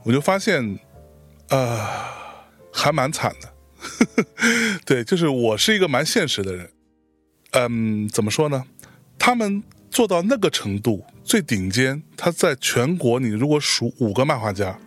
[0.02, 0.78] 我就发现，
[1.48, 1.86] 呃，
[2.72, 3.53] 还蛮惨的。
[4.84, 6.70] 对，就是我是一个蛮现实的人。
[7.52, 8.64] 嗯，怎么说呢？
[9.18, 14.78] 他们做到那个程度，最顶尖，他在全国，你如果数五个漫画家，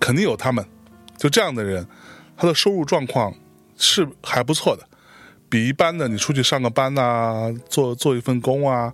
[0.00, 0.64] 肯定有他们。
[1.16, 1.86] 就这样的人，
[2.36, 3.32] 他的收入状况
[3.76, 4.86] 是还不错的，
[5.48, 8.92] 比一般的你出去上个班啊，做做一份工啊，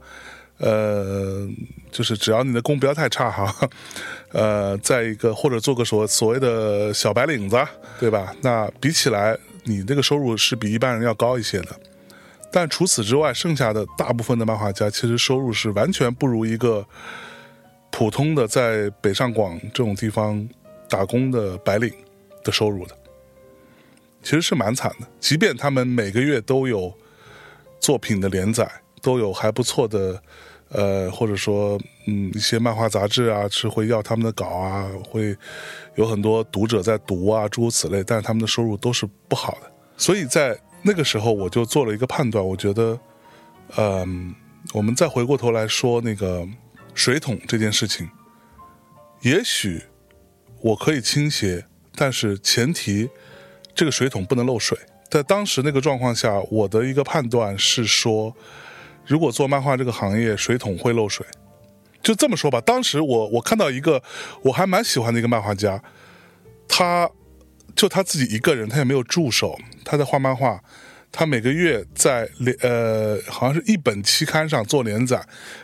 [0.59, 1.49] 呃，
[1.91, 3.69] 就是只要你的工不要太差哈，
[4.33, 7.57] 呃，再一个或者做个所所谓的小白领子，
[7.99, 8.35] 对吧？
[8.43, 11.69] 那比起来，你这个收入是比一般人要高一些的。
[12.53, 16.85] 但除此之外，剩下的大部分的漫画家其实收入是完全不如一个
[17.91, 20.49] 普通的在北上广这种地方
[20.89, 21.93] 打工的白领
[22.43, 22.97] 的收入的，
[24.23, 25.07] 其实是蛮惨的。
[25.21, 26.93] 即便他们每个月都有
[27.79, 28.69] 作品的连载，
[29.01, 30.21] 都有还不错的，
[30.71, 35.37] 呃，或者说嗯一些漫画杂志啊是会要他们的稿啊，会
[35.97, 39.71] 有很多读者在读啊，诸如此类，但是他们的收入都是不好的。
[39.97, 42.99] 所以在那个时候我就做了一个判断，我觉得，
[43.77, 44.35] 嗯，
[44.73, 46.49] 我们再回过头来说那个
[46.95, 48.09] 水桶这件事情，
[49.23, 49.83] 也许
[50.61, 53.11] 我可以倾斜，但是前提
[53.75, 54.79] 这个水桶不能漏水。
[55.11, 58.35] 在当时那个状况下，我的一个判断是说，
[59.07, 61.27] 如果做漫画这个行业，水桶会漏水。
[62.03, 64.03] 就这么说吧，当时我我看到一个
[64.43, 65.83] 我还蛮喜欢的一个漫画家，
[66.67, 67.11] 他
[67.75, 70.63] 就他自己一个人，他也没有助手，他在画漫画。
[71.13, 75.21] 他每个月在连呃，好像是一本期刊上做连载，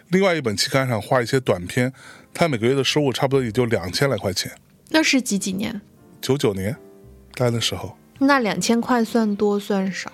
[0.08, 1.92] 另外一本期刊上画一些短篇。
[2.34, 4.50] 他每个月的收入差不多也就两千来块钱。
[4.88, 5.80] 那是几几年？
[6.20, 6.76] 九九年，
[7.36, 10.10] 大概那时候，那两千块算多算少？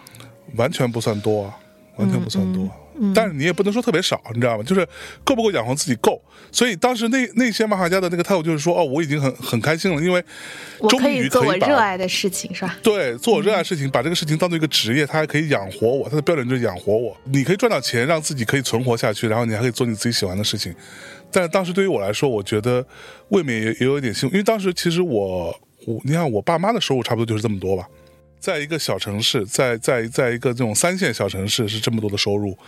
[0.56, 1.58] 完全不算多啊，
[1.96, 2.68] 完全不算多。
[3.14, 4.62] 但是你也不能说特别少，你知道吗？
[4.62, 4.86] 就是
[5.24, 6.20] 够不够养活自己够。
[6.50, 10.22] 所以当时那那些漫画家的那个态度就是说，哦，我已经很很开心了，因为
[10.78, 12.78] 我可终于以做我热爱的事情，是吧？
[12.82, 16.08] 对，做我热爱的事情，把这个事情当做一个职业，它还可以养活我。
[16.08, 17.16] 它的标准就是养活我。
[17.24, 20.74] 你可以赚到钱，让自己可以存活下去，然后你还可以做你自己喜欢的事情。
[21.30, 22.84] 但是当时对于我来说，我觉得
[23.28, 25.46] 未免也也有一点幸运，因为当时其实我
[25.86, 27.88] 我你看我爸妈的收入差不多就是这么多吧，
[28.42, 32.58] 在一个小城市，在在在一个这种三线小城市是这么多的收入，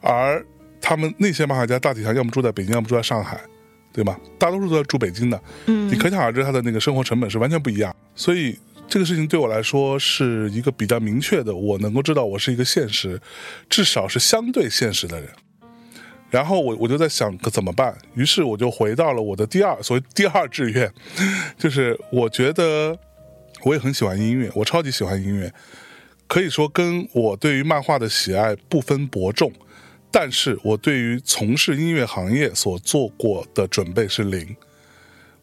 [0.00, 0.42] 而
[0.80, 3.40] 他们那些漫画家大体上要么住在北京，要么住在上海，
[3.92, 4.16] 对吧？
[4.38, 7.94] 大多数都在住北京的，嗯你可想而知他的那个生活成本是完全不一样。
[8.14, 13.20] 所以这个事情对我来说是一个比较明确的，我能够知道我是一个现实，
[13.68, 15.28] 至少是相对现实的人。
[16.30, 20.92] 然后我我就在想可怎么办，于是我就回到了我的第二所谓第二志愿，
[21.58, 22.96] 就是我觉得
[23.66, 25.52] 我也很喜欢音乐，我超级喜欢音乐，
[26.28, 29.52] 可以说跟我对于漫画的喜爱不分伯仲，
[30.08, 34.56] 但是我对于从事音乐行业所做过的准备是零。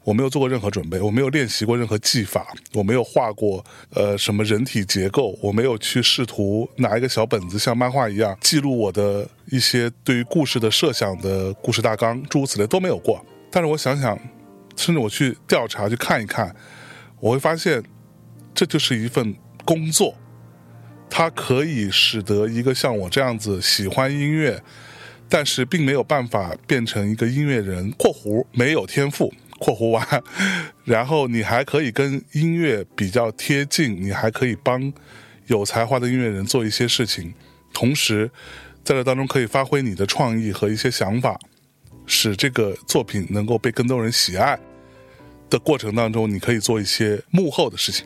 [0.06, 13.22] 我没有做过任何准备，我没有练习过任何技法，我没有画过呃什么人体结构，我没有去试图拿一个小本子像漫画一样记录我的一些对于故事的设想的故事大纲，诸如此类都没有过。
[13.52, 14.18] 但是我想想，
[14.78, 16.54] 甚至我去调查去看一看，
[17.20, 17.82] 我会发现
[18.54, 19.36] 这就是一份
[19.66, 20.16] 工作，
[21.10, 24.62] 它可以使得一个像我这样子喜欢音乐，
[25.28, 29.34] 但是并没有办法变成一个音乐人（括弧没有天赋）。
[29.60, 30.06] 括弧完，
[30.84, 34.92] 然后你还可以跟音乐比较贴近，你还可以帮
[35.48, 37.34] 有才华的音乐人做一些事情，
[37.72, 38.30] 同时
[38.84, 41.40] 在这当中可以发挥你的创意和一些想法，
[42.06, 44.60] 使这个作品能够被更多人喜爱
[45.50, 48.06] 的过程当中，你可以做一些幕后的事情。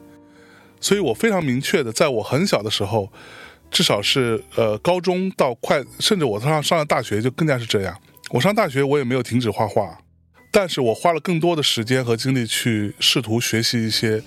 [0.80, 3.12] 所以我非常明确的，在我很小的时候，
[3.70, 7.98] 至少是呃高中到快，甚至我上上了大学就更加是这样。
[8.30, 9.98] 我上大学我也没有停止画画。
[10.50, 14.24] 但是我花了更多的时间和精力去试图学习一些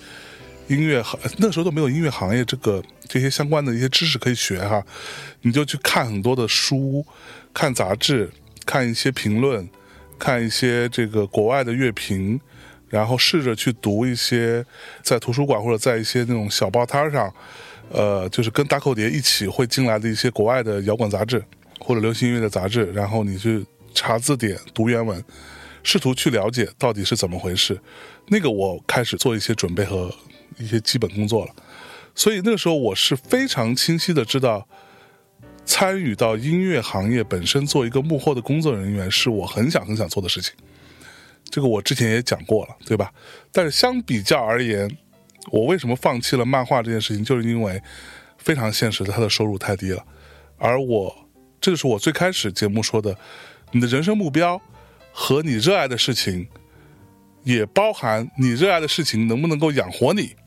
[0.67, 4.81] 音乐行，那时候都没有音乐行业这个这些相关的一些知识可以学哈，
[5.41, 7.05] 你就去看很多的书，
[7.53, 8.29] 看杂志，
[8.65, 9.67] 看一些评论，
[10.17, 12.39] 看一些这个国外的乐评，
[12.91, 14.63] 然后试着去读一些
[15.01, 17.33] 在图书馆或者在一些那种小报摊上，
[17.89, 21.43] 呃，就是跟大口碟一起会进来的一些国外的摇滚杂志
[21.79, 25.23] 或者流行音乐的杂志，然后你去查字典读原文。
[25.83, 27.75] 试图去了解到底是怎么回事，
[28.27, 30.13] 那个我开始做一些准备和
[30.59, 31.51] 一些基本工作了，
[32.13, 34.67] 所以那个时候我是非常清晰的知道，
[35.65, 40.53] 参与到音乐行业本身做一个幕后的工作人员是我很想很想做的事情，
[41.51, 43.13] 这个我之前也讲过了，对吧？
[43.51, 44.89] 但是相比较而言，
[45.51, 47.79] 我为什么放弃了漫画这件事情，就是因为
[48.37, 50.03] 非常现实的，他的收入太低了，
[50.57, 51.15] 而我
[51.59, 53.15] 这就是我最开始节目说的，
[53.71, 54.59] 你的人生目标。
[55.13, 56.47] 和你热爱的事情，
[57.43, 60.37] 也包含你热爱的事情能不能够养活你，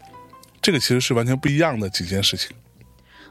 [0.62, 2.56] 这个其实是完全不一样的几件事情。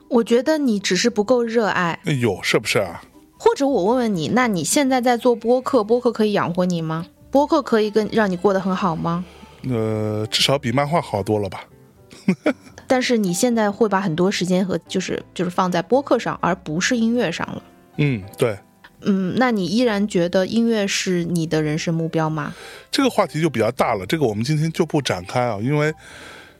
[0.10, 2.00] 我觉得你只是不够热爱。
[2.06, 3.02] 哎呦，是不是啊？
[3.40, 7.08] 或者我问问你，那你现在在做播客，播客可以养活你吗？
[7.34, 9.26] 播客可以跟让你过得很好吗？
[9.68, 11.64] 呃，至少比漫画好多了吧。
[12.86, 17.64] 但是你现在会把很多时间和就是就是放在播客上，而不是音乐上了。
[17.98, 18.56] 嗯，对。
[19.02, 22.54] 嗯，那你依然觉得音乐是你的人生目标吗？
[22.92, 25.58] 这个话题就比较大了，这个我们今天就不展开啊。
[25.60, 25.92] 因为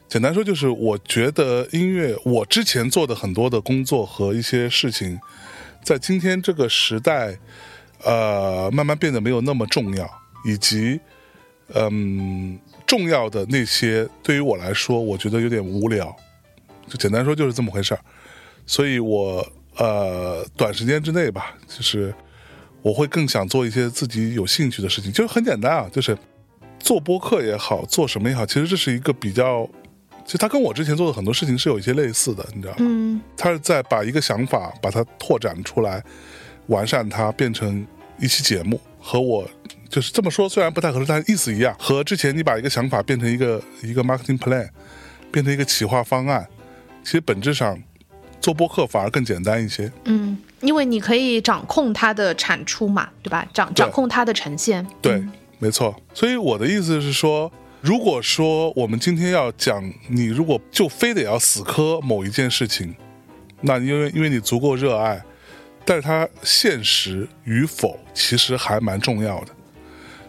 [0.08, 5.20] 简单说，就是我觉得音乐，我之前做的很多的工作和一些事情，
[5.84, 7.38] 在今天这个时代，
[8.02, 10.10] 呃，慢慢变得没有那么重要，
[10.44, 11.00] 以及
[11.74, 16.14] 嗯，重要的那些对于我来说，我觉得有点无聊。
[16.86, 18.00] 就简单说，就是这么回事儿。
[18.66, 22.14] 所以我呃，短时间之内吧，就是。
[22.84, 26.14] 我会更想做一些自己有兴趣的事情，就是很简单啊，就是
[26.78, 29.66] 做播客也好，做什么也好，其实这是一个比较，
[30.26, 32.78] 其实他跟我之前做的很多事情是有一些类似的，你知道吗？
[32.80, 36.04] 嗯，他是在把一个想法把它拓展出来，
[36.66, 37.86] 完善它，变成
[38.18, 38.78] 一期节目。
[39.06, 39.46] 和我
[39.90, 41.76] 就是这么说，虽然不太合适，但意思一样。
[41.78, 44.66] 和之前你把一个想法变成一个一个 marketing plan，
[45.30, 46.48] 变成一个企划方案，
[47.04, 47.78] 其实本质上
[48.40, 49.92] 做播客反而更简单一些。
[50.06, 50.38] 嗯。
[50.62, 53.46] 因为你可以掌控它的产出嘛，对吧？
[53.52, 54.86] 掌掌控它的呈现。
[55.02, 55.22] 对，
[55.58, 55.94] 没错。
[56.14, 62.96] 所以我的意思是说，如果说我们今天要讲，你如果就非得要死磕某一件事情，
[63.60, 65.22] 那因为因为你足够热爱，
[65.84, 69.48] 但是它现实与否其实还蛮重要的。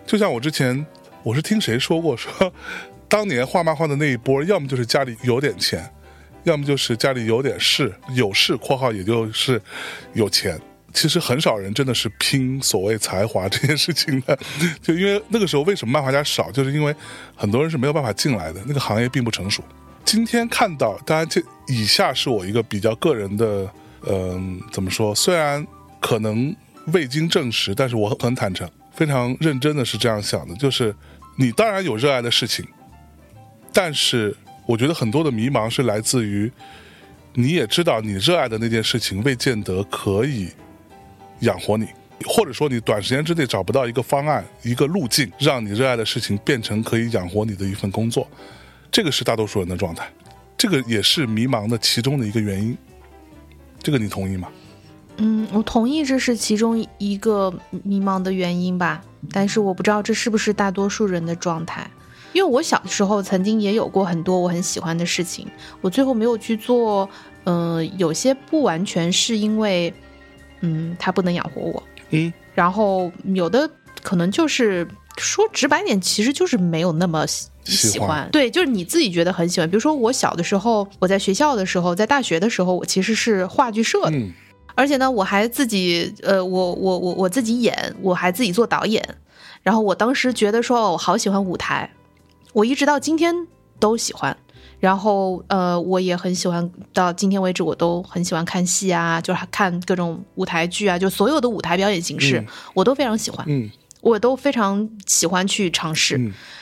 [0.06, 0.86] 就像我之前
[1.24, 2.54] 我是听谁说过，说
[3.08, 5.90] 当年画漫画的那一波，要么就是家里有点钱。
[6.44, 9.60] 要么就是家里有点事，有事（括号也就是
[10.14, 10.62] 有钱）。
[10.94, 14.38] 其实很少人真的是拼所谓才华这件事情的，
[14.80, 16.96] 就因为那个时候为什么漫画家少，就是因为
[17.36, 19.64] 很多人是没有办法进来的，那个行业并不成熟。
[20.04, 23.68] 今天看到，当然这以下是我一个比较个人的，
[24.08, 25.14] 嗯，怎么说？
[25.14, 25.66] 虽然
[26.00, 26.56] 可能
[26.94, 30.96] 未经证实，但是我很坦诚，非常认真的是这样想的，就是
[31.38, 32.66] 你当然有热爱的事情，
[33.74, 34.36] 但是。
[34.68, 36.52] 我觉得很多的迷茫是来自于，
[37.36, 40.50] 你也知道你热爱的那件事情未见得可以
[41.42, 41.86] 养活你，
[42.26, 48.28] 或者说你短时间之内找不到一个方案、一个路径，让你热爱的事情变成可以养活你的一份工作，
[48.92, 50.10] 这个是大多数人的状态。
[50.58, 52.76] 这个也是迷茫的其中的一个原因。
[53.86, 54.48] 这个你同意吗？
[55.18, 61.88] 嗯，我同意这是其中一个迷茫的原因吧，但是我不知道这是不是大多数人的状态。
[62.34, 65.48] 因为我小的时候曾经也有过很多我很喜欢的事情，
[65.82, 67.08] 我最后没有去做。
[67.44, 69.94] 嗯，有些不完全是因为，
[70.62, 71.84] 嗯，他不能养活我。
[72.10, 73.70] 嗯，然后有的
[74.02, 77.26] 可能就是说直白点，其实就是没有那么
[77.64, 78.30] 喜欢。
[78.32, 79.70] 对，就是你自己觉得很喜欢。
[79.70, 84.18] 比如说我小的时候，我在学校的时候，在大学的时候，我其实是话剧社的。
[84.76, 89.02] 而且呢，我还自己，呃，我我我我自己演，我还自己做导演。
[89.64, 91.90] 然后我当时觉得说，我好喜欢舞台，
[92.52, 93.34] 我一直到今天
[93.80, 94.36] 都喜欢。
[94.78, 103.46] 然后，呃，我也很喜欢，到今天为止我都很喜欢看戏啊，就是看各种舞台剧啊，就所有的舞台表演形式，我都非常喜欢。
[103.48, 103.72] 嗯，
[104.06, 106.16] 我都非常喜欢去尝试。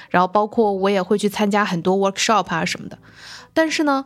[0.09, 2.97] 然后，包括我也会去参加很多 workshop 啊什么的。
[3.53, 4.05] 但是呢，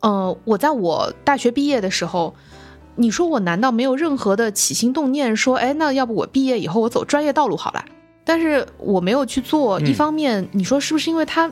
[0.00, 2.34] 呃，我在我大学毕业的时候。
[2.96, 7.84] 你说我难道没有任何的起心动念说，哎，那要不我毕业以后我走专业道路好了？
[8.24, 9.80] 但是我没有去做。
[9.80, 11.50] 一方面，你说是不是因为他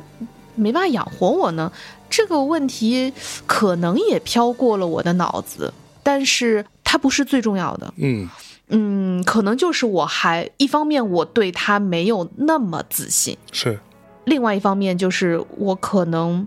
[0.54, 1.72] 没办法养活我呢？
[2.08, 3.12] 这个问题
[3.44, 7.92] 可能也飘过了我的脑子，但是它不是最重要的。
[7.96, 8.30] 嗯
[8.72, 13.78] 嗯，可能就是我还一方面我对他没有那么自信，是。
[14.24, 16.46] 另外一方面就是我可能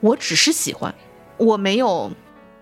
[0.00, 0.94] 我只是喜欢，
[1.36, 2.10] 我没有。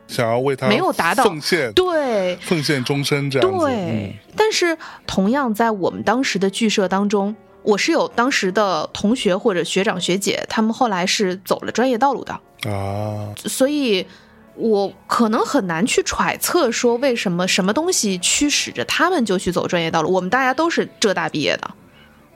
[0.08, 3.64] 想要为他没有达到奉献，对奉献终身这样子。
[3.64, 12.32] 对，但是同样在我们当时的剧社当中，我是有当时的同学或者学长学姐，他们后来是走了专业道路的
[12.70, 14.06] 啊，所以
[14.54, 20.12] 我可能很难去揣测说为什么什么东西驱使着他们就去走专业道路。
[20.12, 21.70] 我们大家都是浙大毕业的，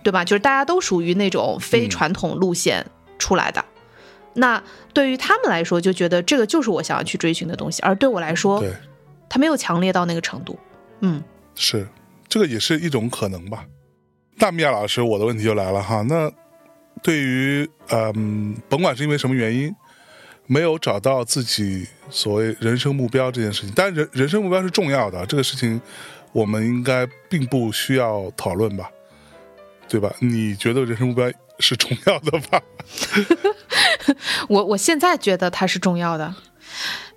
[0.03, 0.25] 对吧？
[0.25, 2.87] 就是大家都属于那种非传统路线
[3.19, 3.65] 出来的。
[4.35, 8.73] 那对于他们来说，就觉得这个就是我想要去追寻的东西，而对我来说，对，
[9.29, 10.59] 他没有强烈到那个程度。
[11.01, 11.23] 嗯，
[11.55, 11.89] 是，
[12.29, 13.65] 这个也是一种可能吧。
[14.39, 16.03] 大米娅老师，我的问题就来了哈。
[16.03, 16.31] 那
[17.03, 19.75] 对于嗯，甭管是因为什么原因，
[20.47, 25.81] 没有找到自己所谓人生目标这件事情，但人人生目标是重要的，这个事情
[26.33, 28.91] 我们应该并不需要讨论吧，
[29.89, 30.15] 对吧？
[30.21, 31.31] 你觉得人生目标？
[31.59, 32.61] 是重要的吧？
[34.47, 36.35] 我我现在觉得它是重要的，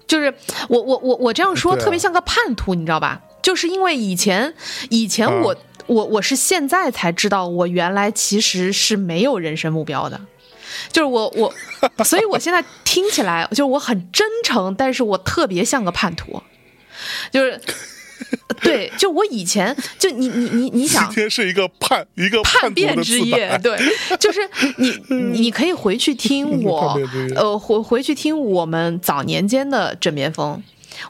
[0.08, 0.34] 就是
[0.70, 3.22] 我我我我这样说特别像个叛徒，你知道吧？
[3.42, 4.54] 就是因为以前
[4.90, 5.54] 以前我
[5.88, 10.22] 我我是现在才知道，我原来其实是没有人生目标的，
[10.92, 11.54] 就是我我，
[12.04, 16.42] 所以我现在听起来就是我很真诚，但是我特别像个叛徒，
[17.32, 17.60] 就是。
[18.62, 23.80] 对，就我以前就你你你你想，今天是一个叛 一个叛变之夜，对，
[24.20, 24.42] 就是
[24.76, 27.00] 你你可以回去听我，
[27.36, 30.62] 呃，回回去听我们早年间的枕边风，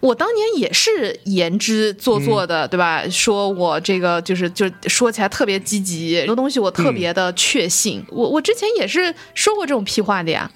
[0.02, 3.04] 我当年也是言之做作的，对吧？
[3.10, 10.50] 说我这个就是就说起来特别积极，很多东西我特别的确信，我我之前也是说过这种屁话的呀。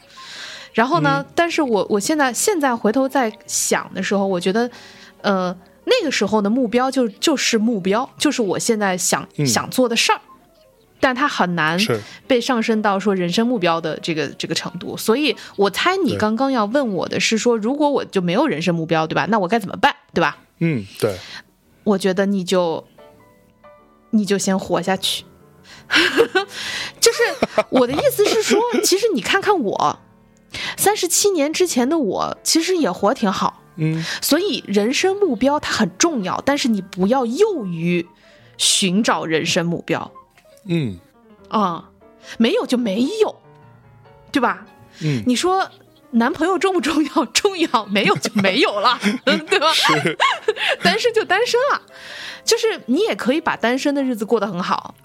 [0.74, 4.70] 然后呢，但是我我现在现在回头再想的时候，我觉得，
[5.22, 5.56] 呃。
[5.86, 10.22] 那个时候的目标就就是目标，就是我现在想想做的事儿，
[11.04, 11.78] 但它很难
[12.26, 14.96] 被上升到说人生目标的这个这个程度。
[14.96, 19.28] 所以我猜你刚刚要问我的是说，如果我就没有人生目标，对吧？
[19.30, 20.38] 那我该怎么办，对吧？
[20.60, 21.18] 嗯，对。
[21.84, 22.88] 我觉得你就
[24.12, 25.26] 你就先活下去，
[27.02, 27.20] 就是
[27.68, 30.00] 我的意思是说， 其实你看看我，
[30.78, 33.62] 三十七年之前的我，其实也活挺好。
[33.76, 38.08] 嗯，所以人生目标它很重要，但是你不要囿于
[38.58, 40.10] 寻找人生目标。
[40.66, 40.98] 嗯，
[41.50, 41.90] 啊，
[42.38, 43.42] 没有就没有，
[44.32, 44.66] 对吧？
[45.02, 45.70] 嗯，你说
[46.12, 47.26] 男朋友重不重要？
[47.26, 49.68] 重要，没有就没有了， 对吧？
[50.84, 51.82] 单身就单身了，
[52.44, 54.96] 就是你也可以把单身的日子过得很好，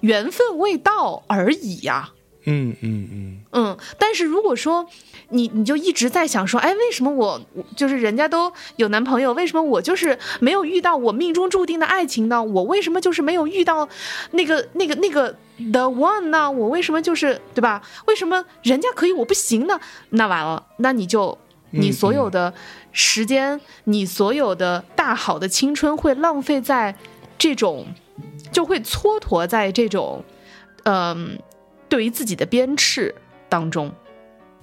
[0.00, 2.10] 缘分未到而已呀。
[2.48, 4.86] 嗯嗯嗯嗯，但是如果说。
[5.30, 7.38] 你你就一直在想说，哎，为什么我
[7.76, 12.42] 就是人家都有男朋友，为什么我就是没有遇到我命中注定的爱情呢？
[12.42, 13.86] 我为什么就是没有遇到
[14.30, 15.30] 那个 那个那个
[15.70, 16.50] the one 呢？
[16.50, 17.82] 我为什么就是对吧？
[18.06, 19.78] 为什么人家可以我不行呢？
[20.08, 21.36] 那完了，那你就
[21.72, 22.54] 你所有的
[22.90, 26.96] 时间，你所有的大好的青春会浪费在
[27.36, 27.86] 这种，
[28.50, 30.24] 就会蹉跎在这种，
[30.84, 31.38] 嗯，
[31.88, 33.14] 对于自己的鞭笞
[33.48, 33.92] 当中，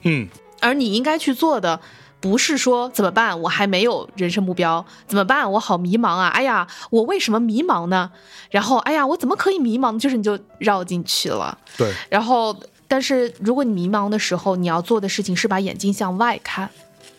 [0.03, 0.27] 嗯。
[0.61, 1.79] 而你应该去做的，
[2.19, 3.39] 不是说怎么办？
[3.41, 5.51] 我还没有人生目标，怎么办？
[5.51, 6.27] 我好迷茫啊！
[6.29, 8.09] 哎呀，我为什么迷茫呢？
[8.49, 9.99] 然后，哎呀，我怎么可以迷茫？
[9.99, 11.55] 就是你就绕进去了。
[11.77, 11.93] 对。
[12.09, 12.55] 然后，
[12.87, 16.69] 但是如果你迷茫的时候，你要做的事情是把眼睛向外看。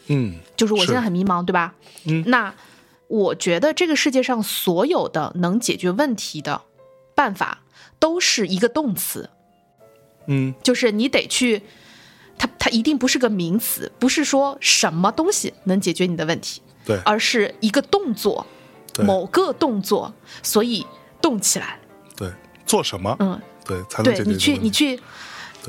[0.08, 1.74] 嗯就是我现在很迷茫，对吧？
[2.06, 2.52] 嗯那
[3.08, 6.62] 我觉得这个世界上所有的能解决问题的
[7.14, 7.58] 办法，
[8.00, 9.30] 都是一个动词，
[10.26, 11.62] 嗯就是你得去，
[12.38, 18.46] 它它一定不是个名词，不是说什么东西能解决你的问题，对而是一个动作，
[18.92, 20.12] 对某个动作，
[20.42, 20.86] 所以
[21.20, 21.78] 动起来，
[22.16, 22.30] 对，
[22.66, 23.16] 做什么？
[23.20, 25.00] 嗯，对，才能对解决你去你去。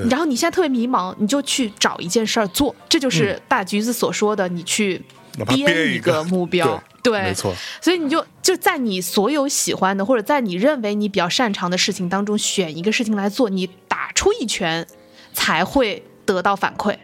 [0.10, 5.02] 然后你现在特别迷茫，你就去找一件事儿做，这就是大橘子所说的，你去
[5.48, 14.86] 编一一个目标，对，没错，所以你就就在你所有喜欢的，或者在你认为你比较擅长的事情当中选一个事情来做，你打出一拳
[15.34, 16.98] 才会得到反馈。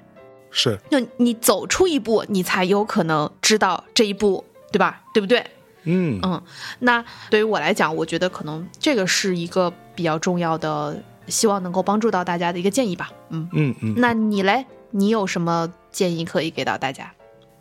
[0.52, 5.02] 是就你走出一步，你才有可能知道这一步，对吧？
[5.14, 5.44] 对不对？
[5.86, 6.42] 嗯嗯，
[6.80, 13.12] 那对于我来讲，我觉得可能这个是一个比较重要的，希望能够帮助到大家的一个建议吧。
[13.30, 17.12] 嗯，嗯嗯，那你嘞，你有什么建议可以给到大家？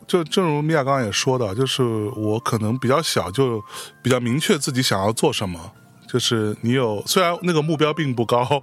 [0.07, 1.83] 就正如米娅刚刚也说的，就是
[2.15, 3.63] 我可能比较小，就
[4.01, 5.71] 比较明确自己想要做什么。
[6.05, 8.61] 就是你有虽然那个目标并不高，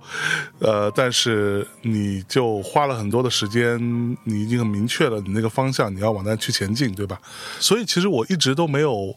[0.61, 3.77] 呃，但是你就花了很多的时间，
[4.23, 7.21] 你已经很明确了你那个方向，你要往那去前进，对吧？
[7.59, 9.13] 所以其实我一直都没有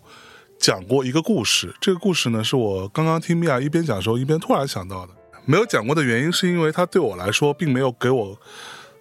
[0.58, 1.76] 讲过一个故事。
[1.80, 5.14] 这个故事呢，是我刚刚听米娅一边讲的时候，一边突然想到的。
[5.46, 8.36] 没有讲过的原因，是因为它对我来说，并没有给我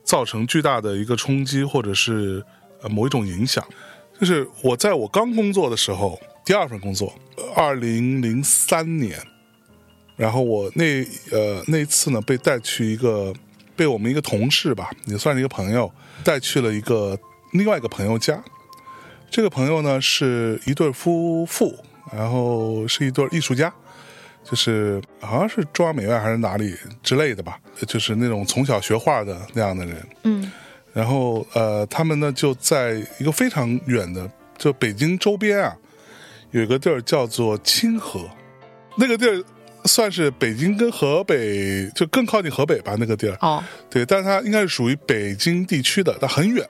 [0.05, 2.45] 造成巨大的一个冲击，或者是
[2.83, 3.65] 呃某一种影响。
[4.21, 7.13] 就是我在我刚工作的时候，第二份工作，
[7.57, 9.19] 二零零三年，
[10.17, 11.03] 然后我那
[11.33, 13.33] 呃那次呢，被带去一个
[13.75, 15.91] 被我们一个同事吧，也算是一个朋友，
[16.23, 17.19] 带去了一个
[17.53, 18.41] 另外一个朋友家。
[19.29, 21.75] 这个朋友呢是一对夫妇，
[22.13, 23.73] 然后是一对艺术家，
[24.45, 27.59] 就是好像是中央美院还是哪里之类的吧，
[27.89, 30.07] 就是那种从小学画的那样的人。
[30.25, 30.53] 嗯
[30.93, 35.77] 然后呃，他们呢就在一个非常远的，就北京周边啊，
[36.51, 38.29] 有一个地儿叫做清河，
[38.97, 39.43] 那个地儿
[39.85, 43.37] 算是北京跟河北就更靠近河北吧，那个地儿。
[43.41, 46.65] 哦，对，但是它应该是属于北京地区的，但很远，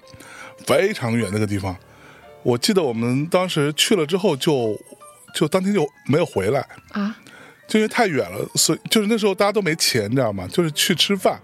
[0.67, 1.77] 非常远那个地方。
[2.43, 4.77] 我记得我们当时去了之后就，
[5.35, 7.15] 就当天就没有回来，啊，
[7.69, 10.49] 就因为太远了，所以就是那时候大家都没钱，你知道吗？
[10.51, 11.41] 就是去吃饭，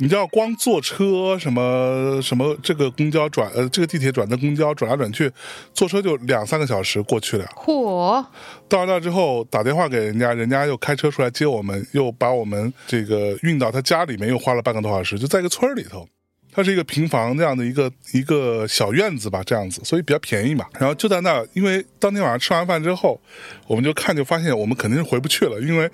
[0.00, 5.30] 你知道光坐车什么什么这个公交转呃这个地铁转的公交转来转去，
[5.74, 7.44] 坐车就两三个小时过去了。
[7.56, 8.24] 嚯，
[8.68, 16.08] 到那之后打电话给人家，人家又开车出来接我们，又把我们这个运到他家里面，又花了半个多小时，就在一个村儿里头。
[16.50, 20.64] 它是一个平房那样的一个一个小院子吧，这样子，所以比较便宜嘛。
[20.78, 23.20] 然后就在那儿，因为当天晚上吃完饭之后，
[23.68, 25.88] 我们就看就发现我们肯定是回不去了，因为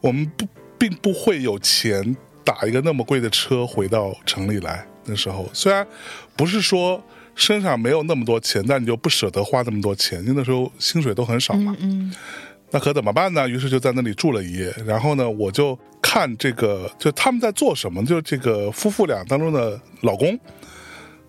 [0.00, 0.46] 我们不
[0.78, 4.86] 并不会有钱打一个那么贵的车回到城里来。
[5.04, 5.86] 那时候虽然
[6.36, 7.02] 不是说
[7.34, 11.74] 身上没有那么多钱，但你就不舍得花那么多钱，因为那时候薪水都很少嘛。
[11.80, 12.12] 嗯
[12.72, 13.48] 那可怎么办呢？
[13.48, 14.72] 于是就在那里住了一夜。
[14.86, 18.04] 然后呢，我就看这个，就他们在做什么。
[18.04, 20.38] 就这个夫妇俩当中的老公，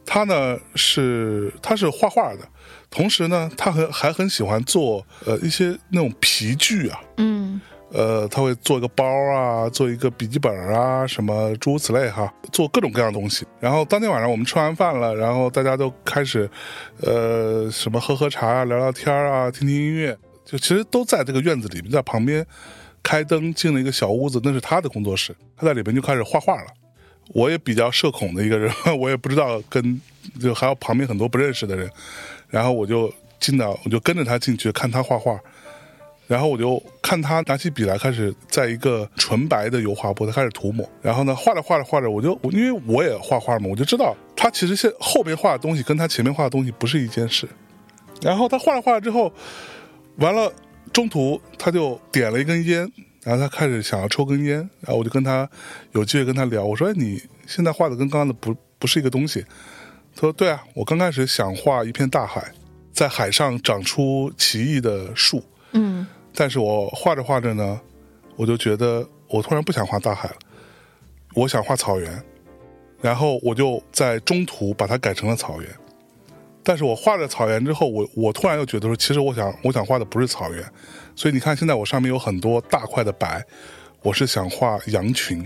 [0.05, 2.47] 他呢是他是画画的，
[2.91, 7.59] 同时呢，他很还很喜欢做呃一些那种皮具啊，嗯
[7.93, 13.45] 呃，他会做一个包啊，做一个笔记本啊，什么诸如此类哈，做各种各样的东西。
[13.59, 16.49] 然后当天晚上我们吃完饭了，然后大家都开始，
[17.01, 22.45] 呃，什么喝喝茶啊，聊聊天啊，听听音乐，就其实都在这个院子里面，在旁边
[23.03, 26.67] 开灯进了一个小屋子，那是他的工作室，他在里面就开始画画了。
[27.33, 30.01] 我也比较社恐的一个人， 我也不知道跟
[30.39, 31.89] 就还有旁边很多不认识的人，
[32.47, 35.37] 然后我就进到，我就跟着他进去看他画画。
[36.31, 40.89] 然后我就看他拿起笔来，开始在一个纯白的油画布，他开始涂抹。
[41.01, 47.45] 然后呢，画着画着画着，我就因为我也画画嘛，我就知道他其实现后边画的东西跟他前面画的东西不是一件事。
[48.21, 49.29] 然后他画着画着之后，
[50.19, 50.49] 完了
[50.93, 52.89] 中途他就点了一根烟，
[53.23, 55.49] 然后他开始想要抽根烟，然后我就跟他
[55.91, 59.45] 有机会跟他聊，我说：“哎，你现在画的跟刚刚的不不是一个东西。”
[60.15, 62.53] 他说：“对啊，我刚开始想画一片大海，
[62.93, 67.79] 在海上长出奇异的树。”嗯但是我画着画着呢，
[68.35, 70.35] 我就觉得我突然不想画大海了，
[71.35, 72.23] 我想画草原，
[73.01, 75.69] 然后我就在中途把它改成了草原。
[76.63, 80.63] 但是我画了草原之后，我我突然又觉得说，其实我想我想画的不是草原，
[81.15, 83.43] 所以你看现在我上面有很多大块的白，
[84.01, 85.37] 我是想画羊群，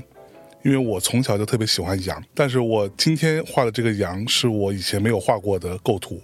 [0.63, 6.21] 因为我从小就特别喜欢羊，但是我今天画的这个羊是我以前没有画过的构图，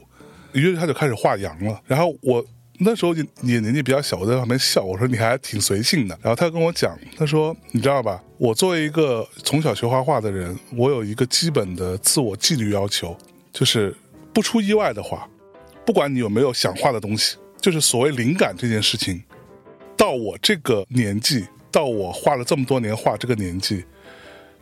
[0.51, 2.45] 于是他就开始画羊了，然后我。
[2.83, 6.17] 那时候你你年纪比较小，我在旁边笑，我说你还挺随性的。
[6.19, 13.15] 然后他跟我讲，他说你知道吧，我作为一个从小学画画的人，我有一个基本的自我纪律要求，
[13.53, 13.95] 就是
[14.33, 15.29] 不出意外的话，
[15.85, 19.21] 不管你有没有想画的东西，就是所谓灵感这件事情，
[19.95, 23.85] 到我这个年纪，到我画了这么多年画这个年纪，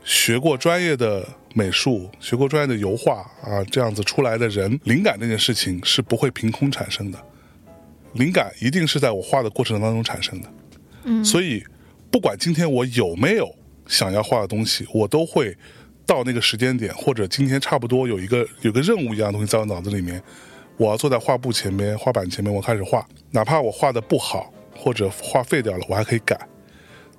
[0.04, 7.20] 学过专业的美术，学过专业的油画啊，这样子出来的人，灵感这件事情是不会凭空产生的，
[8.14, 10.50] 灵感一定是在我画的过程当中产生的。
[11.04, 11.64] 嗯，所以
[12.12, 13.56] 不管今天我有没有
[13.88, 15.56] 想要画的东西，我都会
[16.06, 20.22] 到那个时间点，或者今天差不多有一个有个任务一样的东西在我脑子里面，
[20.78, 26.40] 我要坐在画布前面、画板前面，我开始画，哪怕我画的不好或者画废掉了，我还可以改，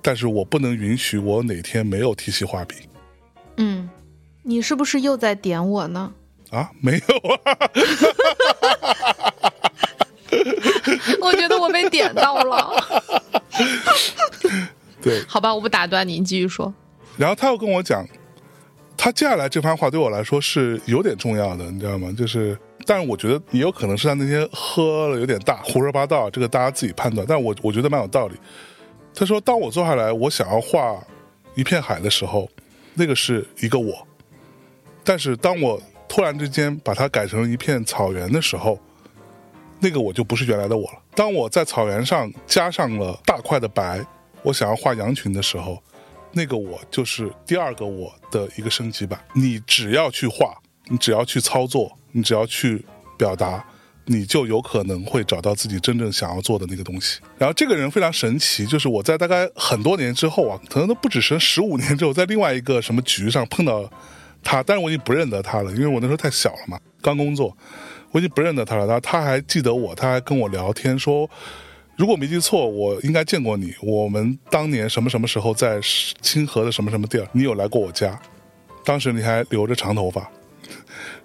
[0.01, 2.75] 但是我不能允许我哪天没有提起画笔
[3.57, 3.89] 嗯，
[4.43, 6.13] 你是不是又在点我呢？
[6.49, 7.71] 啊，没有啊，
[11.21, 12.71] 我觉得我被点到了。
[15.01, 16.73] 对，好吧，我不打断你，你继续说。
[17.17, 18.05] 然后他又跟我讲，
[18.95, 22.13] 他接下来这番话对我来说是有点重要的，你知道吗？
[22.17, 27.25] 就是，但是我觉得也有可能是他那天喝了有点大，胡说八道，这个大家自己判断。
[27.27, 28.35] 但我我觉得蛮有道理。
[29.13, 30.97] 他说，当我坐下来，我想要画
[31.55, 32.49] 一片海的时候，
[32.93, 33.93] 那个是一个我；
[35.03, 38.79] 但是当我突然之间把它改成一片草原的时候，
[39.81, 40.97] 那个我就不是原来的我了。
[41.15, 44.05] 当我在草原上加上了大块的白，
[44.43, 45.81] 我想要画羊群的时候，
[46.31, 49.19] 那个我就是第二个我的一个升级版。
[49.33, 50.55] 你只要去画，
[50.85, 52.85] 你只要去操作，你只要去
[53.17, 53.65] 表达，
[54.05, 57.19] 你就有可能会找到自己真正想要做的那个东西。
[57.37, 63.91] 然后这个人非常神奇，就是我在大概很多年之后啊，可能都不止十十五年之后，在另外一个什么局上碰到
[64.43, 67.55] 他，但是我已经不认得他了，因为我那时候太小了嘛，刚工作，
[68.11, 68.85] 我已经不认得他了。
[68.85, 71.29] 然后他还记得我，他还跟我聊天说。
[71.97, 73.75] 如果没记错，我应该见过你。
[73.81, 75.79] 我们当年什么什么时候在
[76.21, 78.19] 清河的什么什么地儿，你有来过我家？
[78.83, 80.27] 当时你还留着长头发，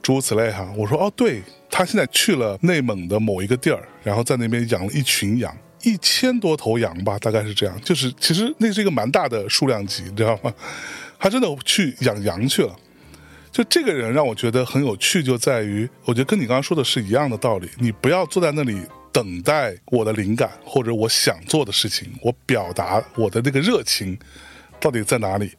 [0.02, 0.70] 诸如此类哈。
[0.76, 7.80] 我说哦，对，他现在去了内蒙的某一个地儿，然后在那边养了一群羊，一千多头羊吧，大概是这样。
[7.82, 10.52] 就是其实那是一个蛮大的数量级，你知道吗？
[11.18, 12.76] 他真的去养羊去了。
[13.56, 17.66] 就这个人让我觉得很有趣，就在于我觉得跟你刚刚说的是一样的道理。
[17.78, 18.82] 你不要坐在那里。
[19.12, 24.18] 等待我的灵感或者我想做的事情，我表达我的那个热情
[24.78, 25.50] 到底在哪里？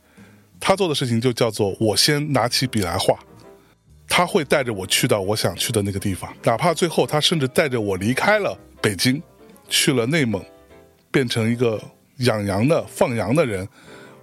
[0.59, 3.17] 他做的事情就叫做我先拿起笔来画，
[4.07, 9.19] 他会带着我去到我想去的那个地方，哪怕最后他甚至带着我离开了北京，
[9.67, 10.39] 去了内蒙，
[11.09, 11.81] 变成一个
[12.17, 13.67] 养羊的放羊的人，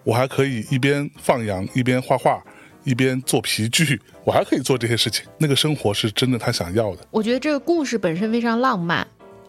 [0.04, 2.40] 我还可以一边放羊一边画画，
[2.84, 5.26] 一边做皮具，我还可以做这些事情。
[5.38, 7.06] 那个生活是真的他想要的。
[7.10, 9.06] 我觉得这个故事本身非常浪漫。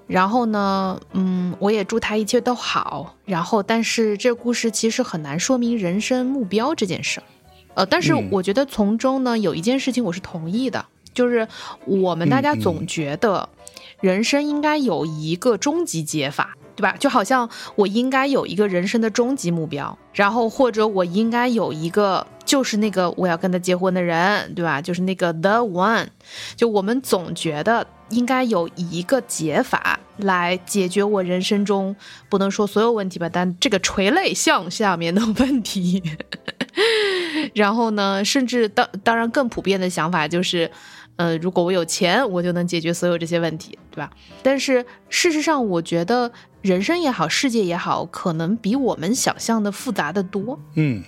[0.08, 3.16] 然后呢，嗯，我也祝他一切都好。
[3.26, 7.24] 然后，但是这个故事其实很难说明人生目标这件事儿。
[7.74, 11.48] 呃，但是我觉得从中呢，有一件事情我是同意的，就是
[11.88, 13.50] 我们大家总觉得
[14.00, 16.96] 人生应该有一个终极解法，对吧？
[17.00, 24.82] 就好像我应该有一个人生的终极目标，然后或者我应该有一个，就是那个我要跟他结婚的人，对吧？
[24.82, 26.08] 就是那个 the one。
[26.56, 27.86] 就我们总觉得。
[28.10, 31.96] 应该有一个解法来解决我人生中
[32.30, 36.04] 不能说所有问题吧，但这个垂类项下面的问题。
[37.56, 40.70] 然后呢，甚至当当然更普遍的想法就是，
[41.16, 44.12] 呃，如果我有钱，我就能解决所有这些问题，对吧？
[44.44, 46.32] 但是事实上，我觉得
[46.62, 50.60] 人生也好，世界也好，可能比我们想象的复杂的多。
[50.76, 51.04] 嗯，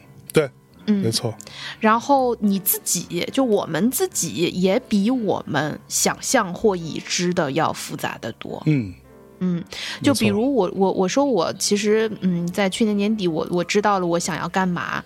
[0.87, 1.33] 嗯，没错。
[1.79, 8.61] 然后你自己就我们自己也比我们想象或已知的要复杂的多。
[8.65, 8.93] 嗯
[9.39, 9.63] 嗯，
[10.01, 15.03] 就比如我我我说我其实嗯，在去年年底我我知道了我想要干嘛，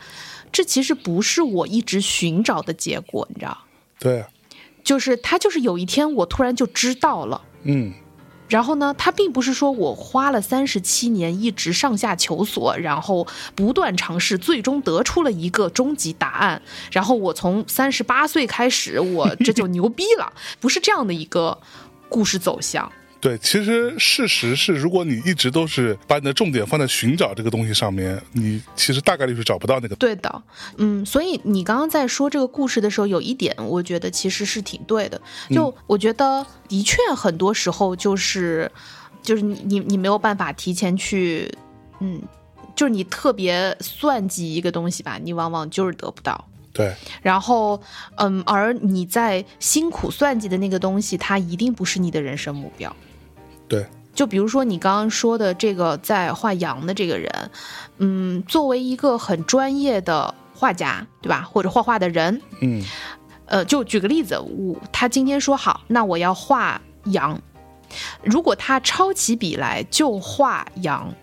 [0.51, 3.57] 这其实不是我一直寻找的结果，你知道？
[3.99, 4.23] 对，
[4.83, 7.41] 就是他就是有一天我突然就知道了。
[7.63, 7.93] 嗯。
[8.51, 13.25] 然后呢，他并不是说我花了三十七年一直上下求索，然后
[13.55, 16.61] 不断尝试，最终得出了一个终极答案。
[16.91, 21.57] 然后我从三十八岁开始，我这就牛逼了， 不是这样的一个
[22.09, 22.91] 故事走向。
[23.21, 29.95] 对，其实事实是，如果你一直都是把你的重点放在寻找这个东西上面，你其实大概率是找不到那个。
[29.97, 30.43] 对的，
[30.77, 35.21] 嗯，所以你刚刚在说这个故事的时候，有一点我觉得其实是挺对的。
[35.51, 38.71] 就我觉得，的确很多时候就是，
[39.21, 41.47] 就是你你你没有办法提前去，
[41.99, 42.19] 嗯，
[42.75, 46.47] 就是你特别算计一个东西吧，你往往就是得不到。
[46.73, 46.91] 对，
[47.21, 47.79] 然后，
[48.15, 52.95] 嗯，而你在辛苦算计的那个东西，它一定不是你的人生目标。
[53.71, 57.51] 对，就比如说你刚刚说的这个在画羊的这个人，
[57.99, 61.47] 嗯，作为一个很专业的画家，对吧？
[61.49, 62.83] 或者画画的人，嗯，
[63.45, 67.41] 呃，就举个例子，我他今天说好，那我要画羊，
[68.21, 71.13] 如果他抄起笔来就画羊，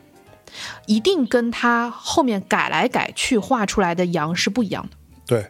[0.86, 4.96] 一定跟他后面改来改去画出来的羊是不一样的。
[5.26, 5.46] 对，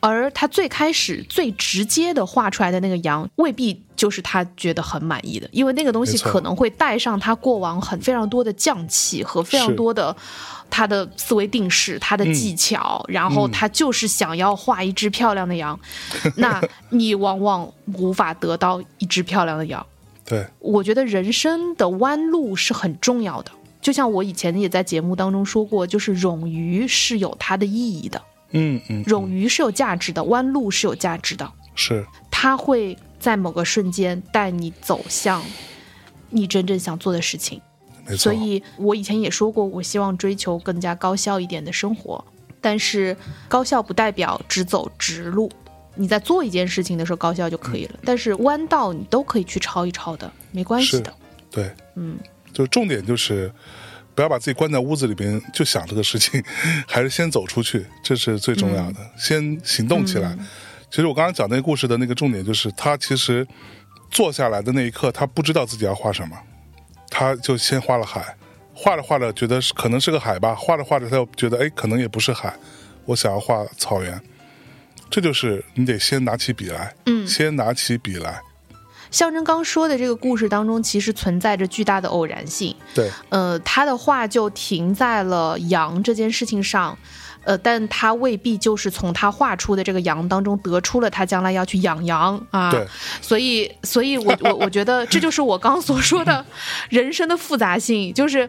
[0.00, 10.14] 而他最开始最直接的画出来的那个羊，未必就是他觉得很满意的，因为那个东西可能会带上他过往很非常多的匠气和非常多的
[10.70, 15.78] 他的思维定式、他的技巧，然后他就是想要画一只漂亮的羊，
[16.36, 16.60] 那
[16.90, 19.84] 你往往无法得到一只漂亮的羊。
[20.24, 23.50] 对，我觉得人生的弯路是很重要的，
[23.80, 28.22] 就像我以前也在节目当中说过，就是冗余是有它的意义的，
[28.52, 35.42] 嗯嗯，冗余是有价值的，弯路是有价值的，是它会在某个瞬间带你走向
[36.30, 37.60] 你真正想做的事情。
[38.06, 38.16] 没错。
[38.16, 42.24] 所以我以前也说过，我希望追求更加高效一点的生活，
[42.60, 43.16] 但是
[43.48, 45.50] 高效不代表只走直路。
[45.94, 51.12] 你在做一件事情的时候高效就可以了，但是弯道你都可以去抄一抄的，没关系的。
[51.50, 52.18] 对，嗯，
[52.50, 53.52] 就重点就是
[54.14, 56.42] 不要把自己关在屋子里边就想这个事情，
[56.86, 60.36] 还是先走出去，这是最重要的，先行动起来。
[60.90, 63.46] 其实我刚刚讲那个故事的那个重点就是，他其实
[64.10, 66.36] 坐下来的那一刻，他不知道自己要画什么，
[67.08, 68.36] 他就先画了海，
[68.74, 72.54] 画着画着觉得是可能是个海吧，画着画着他又觉得哎，可能也不是海，
[73.06, 74.20] 我想要画草原。
[75.10, 77.26] 这就是你得先拿起笔来，嗯。
[77.26, 78.40] 先拿起笔来，
[79.12, 82.74] 象征刚说的这个故事当中，其实存在着巨大的偶然性。
[82.92, 86.98] 对，呃，他的话就停在了羊这件事情上，
[87.44, 92.70] 呃，但他未必就是从他画出的这个羊当中得出了他将来要去养羊啊。
[92.70, 92.86] 对，
[93.20, 96.44] 所以，所以我我我觉得这就是我刚所说的
[96.88, 98.48] 人生的复杂性，就是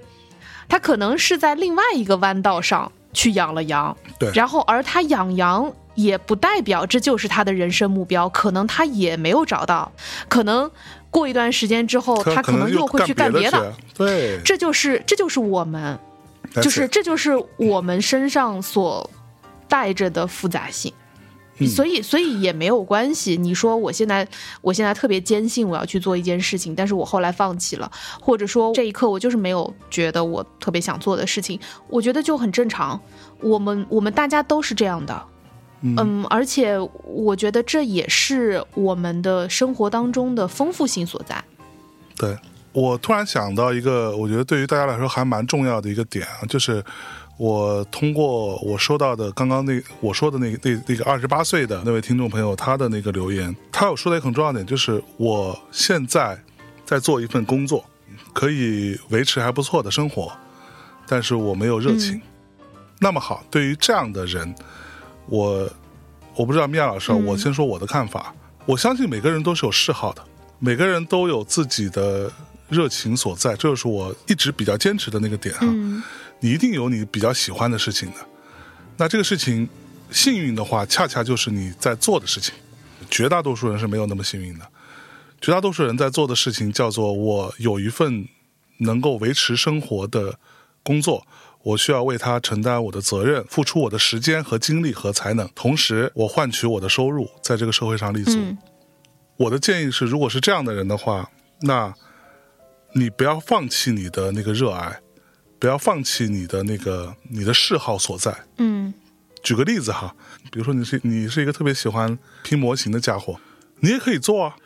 [0.70, 5.72] 他可能是在另外一个弯道上去养了羊，对然后而他养羊。
[5.96, 9.92] 也不代表这就是他的人生目标，可能他也没有找到，
[10.28, 10.68] 可能
[11.12, 13.72] 过一段时间之后，他可能又会去干别别的。
[13.96, 16.00] 对，这就是这就是我们，
[16.56, 19.08] 就是这就是我们身上所
[19.68, 20.92] 带着的复杂性。
[21.60, 23.38] 嗯所以，所以也没有关系。
[23.38, 24.28] 你说我现在，
[24.62, 33.00] 我现在特别坚信我要去做一件事情，但是我后来放弃了，或者说这一刻我就是没有觉得我特别想做的事情，我觉得就很正常。
[33.40, 35.24] 我们我们大家都是这样的，
[35.82, 41.44] 嗯，而且我觉得这也是我们的生活当中的丰富性所在。
[42.18, 42.38] 对
[42.72, 46.84] 我突然想到一个，我觉得对于大家来说还蛮重要的一个点啊，就是
[47.44, 56.42] 我通过我收到的刚刚那我说的那那那个二十八岁的那位听众朋友他的那个留言，他有说的一个很重要的点，就是我现在
[56.86, 57.84] 在做一份工作，
[58.32, 60.32] 可以维持还不错的生活，
[61.06, 62.22] 但是我没有热情。
[62.98, 64.56] 那么好，对于这样的人，
[65.26, 65.70] 我
[66.38, 68.34] 我不知道米娅老师我先说我的看法。
[68.66, 70.24] 我相信每个人都是有嗜好的，
[70.60, 72.32] 每个人都有自己的
[72.70, 75.64] 热情所在，这就是我一直比较坚持的那个点哈。
[75.64, 76.02] 嗯
[76.44, 78.18] 你一定有你比较喜欢的事情的，
[78.98, 79.70] 那这个事情
[80.12, 82.54] 幸运的话，恰恰就是你在做的事情。
[83.10, 84.68] 绝大多数人是没有那么幸运的，
[85.40, 88.28] 绝大多数人在做的事情叫做我有一份
[88.80, 90.38] 能够维持生活的
[90.84, 91.26] 工作。
[91.62, 98.38] 我需要为他承担我的责任，付出我的时间和精力和才能，同时我换取我的收入，在这个社会上立足。
[98.38, 98.58] 嗯
[99.38, 101.32] 我的建议是，如果是这样的人的话，
[101.62, 101.94] 那
[102.94, 105.00] 你不要放弃你的那个热爱，
[105.64, 108.36] 不要放弃你的那个你的嗜好所在。
[108.58, 108.94] 嗯
[109.42, 110.14] 举个例子哈，
[110.52, 113.40] 比如说你是你是一个特别喜欢拼模型的家伙，
[113.80, 114.58] 你也可以做啊，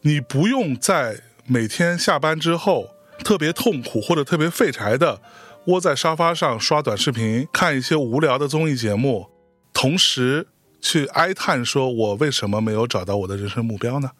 [0.00, 2.88] 你不用在每天下班之后
[3.22, 5.20] 特别痛苦或者特别废柴的
[5.66, 9.28] 窝在沙发上刷短视频，看一些无聊的综艺节目，
[9.74, 10.46] 同时
[10.80, 14.12] 去哀叹说我为什么没有找到我的人生目标呢？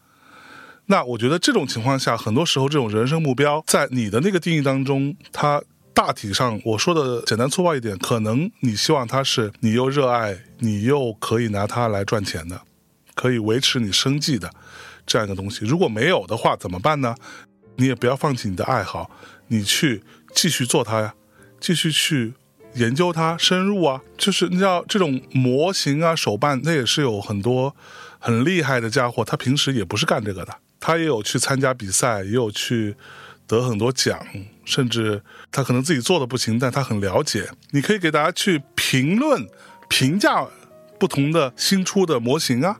[0.84, 5.62] 那我觉得这种情况下，很多时候这种人生目标在你的那个定义当中，它
[5.98, 12.62] 大体上我说的简单粗暴一点，可能你希望它是你又热爱，你又可以拿它来赚钱的，
[13.16, 14.48] 可以维持你生计的
[15.04, 15.66] 这样一个东西。
[15.66, 17.16] 如果没有的话，怎么办呢？
[17.78, 19.10] 你也不要放弃你的爱好，
[19.48, 21.14] 你去继续做它呀，
[21.58, 22.34] 继续去
[22.74, 24.00] 研究它，深入啊。
[24.16, 27.74] 就是你知道这种模型啊、手办，那也是有很多
[28.20, 32.94] 很厉害的家伙，他平时也不是干这个的，他也有去参加比赛，也有去
[33.48, 34.24] 得很多奖，
[34.64, 35.20] 甚至
[35.50, 37.50] 他可能自己做的不行，但他很了解。
[37.70, 39.48] 你可以给大家去评论、
[39.88, 40.46] 评价
[41.00, 42.78] 不同的新出的模型啊。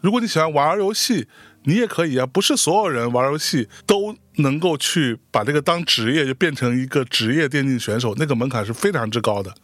[0.00, 1.28] 如果你喜欢玩游戏，
[1.64, 2.26] 你也可以啊。
[2.26, 9.54] 不是所有人玩游戏都能够去把这个当职业，就变成一个职业电竞选手，那个门槛是非常之高的，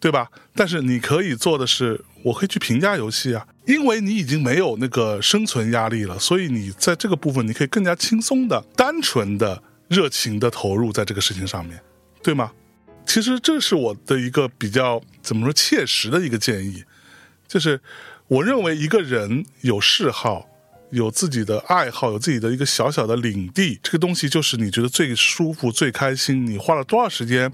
[0.00, 0.28] 对吧？
[0.54, 9.60] 但是你可以做的是，我可以去评价游戏啊，因为你已经没有那个生存压力了，所以你在这个部分你可以更加轻松的、单纯的、
[9.92, 11.78] 热情的投入在这个事情上面，
[12.22, 12.50] 对吗？
[13.04, 16.82] 其实这是我的一个比较怎么说切实的一个建议，
[17.46, 17.78] 就是
[18.26, 20.48] 我认为一个人有嗜好、
[20.90, 27.52] 有自己的爱好、有自己的一个小小的领地，这个东西就是你觉得最舒服、最开心，你花了多少时间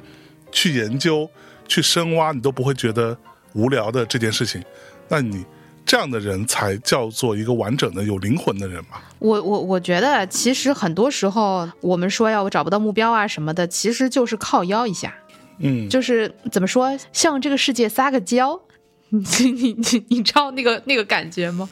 [0.52, 1.28] 去研究、
[1.66, 3.18] 去深挖，你都不会觉得
[3.54, 4.62] 无聊的这件事情，
[5.08, 5.44] 那你
[5.88, 8.98] 这样的人才叫做一个完整的、有灵魂的人嘛。
[9.18, 15.14] 我我我觉得，其实很多时候我们说要我找不到目标啊什么的，其实就是靠腰一下。
[15.60, 18.60] 嗯，就是怎么说，向这个世界撒个娇，
[19.40, 21.68] 你你你你知道那个那个感觉吗？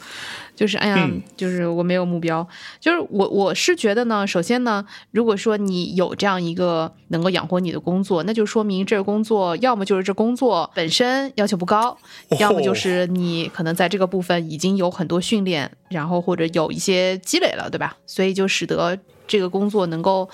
[0.55, 2.49] 就是哎呀，就是我没有目标，
[2.81, 11.99] 就是我我是觉得呢，首先呢，如果说你有这样一个能够养活你的工作，那就说明这个工作要么就是这工作本身要求不高，
[12.39, 17.95] 要么就是你可能在这个部分已经有很多训练，然后或者有一些积累了，对吧？
[18.07, 20.27] 所以就使得这个工作能够，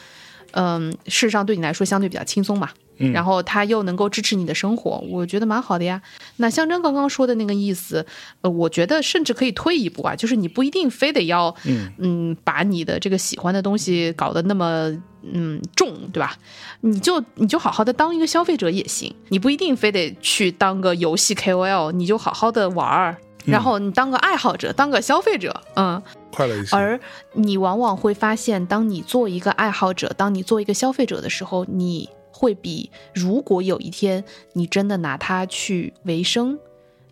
[0.53, 2.71] 嗯，事实上对你来说相对比较轻松嘛。
[2.99, 6.01] 然后它又能够支持你的生活，我觉得蛮好的呀。
[6.37, 8.07] 那象征刚刚说的那个意思，
[8.43, 11.55] 呃，我觉得甚至可以退一步啊，就是你不一定非得要，
[11.99, 14.89] 嗯，把你的这个喜欢的东西搞得那么
[15.23, 16.37] 嗯重，对吧？
[16.83, 26.77] 你就你就好好的当一个消费者也行，你不一定非得去当个游戏 KOL，你就好好的玩儿，然后你当个爱好者，当个消费者，嗯，快乐一些。
[26.77, 27.01] 而
[27.33, 32.09] 你往往会发现，当你做一个爱好者，当你做一个消费者的时候，你。
[32.43, 34.25] 会比如果有一天
[34.55, 36.59] 你真的拿它去维生，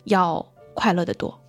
[0.03, 1.39] 要快乐的多。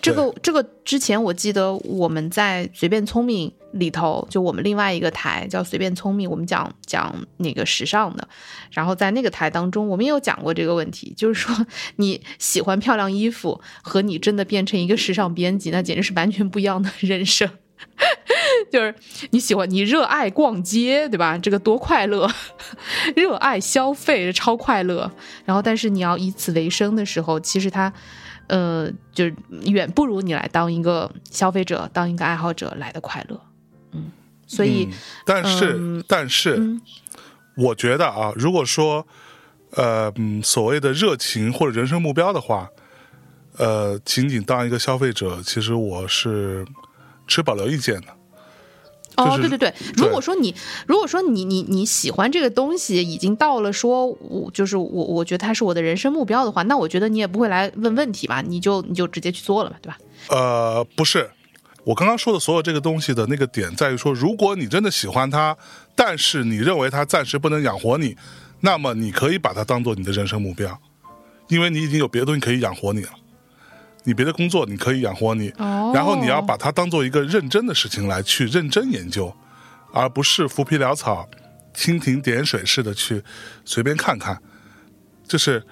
[0.00, 8.28] 这个这个之前我记得我们在随便聪明里头，就我们另外一个台叫随便聪明，我们讲讲那个时尚的。
[8.70, 17.50] 然后在那个台当中，我们也有讲过这个问题，就是说你喜欢漂亮衣服和你真的变成一个时尚编辑，那简直是完全不一样的人生。
[18.70, 18.94] 就是
[19.30, 21.36] 你喜欢你热爱逛街，对吧？
[21.38, 22.28] 这个多快乐！
[23.14, 25.10] 热爱消费，超快乐。
[25.44, 27.92] 然后，但是你要以此为生的时候，其实它，
[28.48, 29.34] 呃，就是
[29.66, 33.40] 远不如你来当一个消费者、当一个爱好者来的快乐。
[33.92, 34.10] 嗯，
[34.46, 34.88] 所以，
[35.24, 36.78] 但是，但是，
[37.56, 39.06] 我觉得啊，如果说，
[39.72, 40.12] 呃，
[40.42, 42.68] 所谓的热情或者人生目标的话，
[43.58, 46.66] 呃，仅仅当一个消费者，其实我是。
[47.32, 48.08] 持保留意见的。
[49.14, 50.54] 哦，对对对，如果说你，
[50.86, 59.98] 如果说你你你喜欢这个东西，已经到了说，我就是我，我觉得它是我的人生目标的话，那我觉得你也不会来问问题吧，你就你就直接去做了嘛，对吧？
[60.30, 61.30] 呃，不是，
[61.84, 65.54] 我刚刚说的所有这个东西的那个点在于说，如果你真的喜欢它，
[65.94, 68.16] 但是你认为它暂时不能养活你，
[68.60, 70.78] 那么你可以把它当做你的人生目标，
[71.48, 73.10] 因为你已经有别的东西可以养活你了。
[74.04, 75.52] 你别的工作你可以养活你，
[75.94, 79.32] 然后你要把它当做一个认真的事情来去认真研究，
[79.92, 81.28] 而不是浮皮潦草、
[81.74, 83.22] 蜻蜓点水似的去
[83.64, 84.42] 随便看看。
[85.28, 85.62] 就是，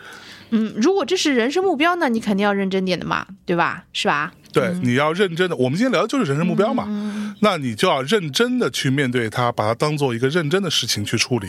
[0.51, 3.85] 嗯，如果这是人生目标，那你肯定要认真点的嘛，对吧？
[3.93, 4.33] 是吧？
[4.53, 5.57] 对，你要认真的。
[5.57, 11.49] 我们今天聊的就是人生目标嘛，那你就要认真的去面对它，把它当做一个认真的事情去处理。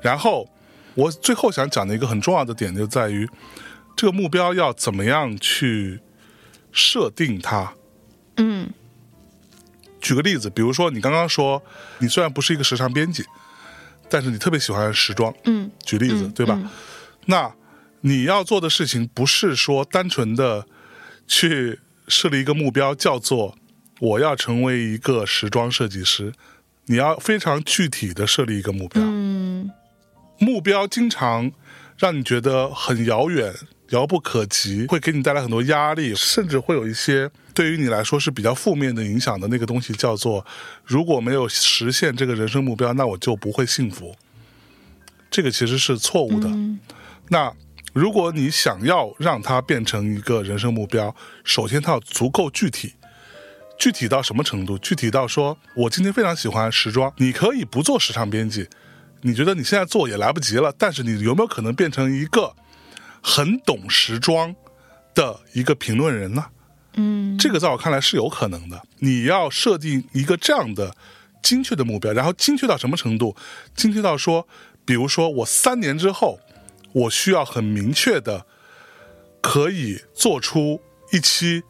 [0.00, 0.48] 然后，
[0.94, 3.28] 我最后想讲的一个很重要的点就在于，
[3.96, 6.00] 这个目标要怎么样去。
[6.72, 7.72] 设定它，
[8.38, 8.68] 嗯，
[10.00, 11.62] 举个例子，比如说你刚刚说，
[11.98, 13.24] 你虽然不是一个时尚编辑，
[14.08, 16.58] 但是你特别喜欢时装，嗯，举例子对吧？
[17.26, 17.54] 那
[18.00, 20.66] 你要做的事情不是说单纯的
[21.28, 23.56] 去设立一个目标，叫做
[24.00, 26.32] 我要成为一个时装设计师，
[26.86, 29.70] 你要非常具体的设立一个目标，嗯，
[30.40, 31.52] 目标经常
[31.96, 33.54] 让你觉得很遥远。
[33.92, 40.44] 遥不可及，会给你带来很多压力，甚至会有一些对于你来说是比较负面的影响的那个东西，叫做
[40.84, 44.16] 如果没有实现这个人生目标，那我就不会幸福。
[45.30, 46.50] 这个其实是错误的。
[47.28, 47.52] 那
[47.92, 51.14] 如果你想要让它变成一个人生目标，
[51.44, 52.94] 首先它要足够具体，
[53.78, 54.78] 具体到什么程度？
[54.78, 58.68] 具体到说我今天非常喜欢时装，你可以不做时尚编辑，
[59.20, 62.54] 你觉得你现在做也来不及了，但是你有没有可能变成一个？
[63.22, 64.54] 很懂时装
[65.14, 66.46] 的一个评论人呢，
[66.94, 68.82] 嗯，这个在我看来是有可能的。
[68.98, 70.94] 你要设定一个这样的
[71.42, 73.36] 精确的目标，然后精确到什么程度？
[73.76, 74.46] 精确到说，
[74.84, 76.40] 比如说我三年之后，
[76.92, 78.44] 我需要很明确的，
[79.40, 80.80] 可以做出
[81.12, 81.62] 一期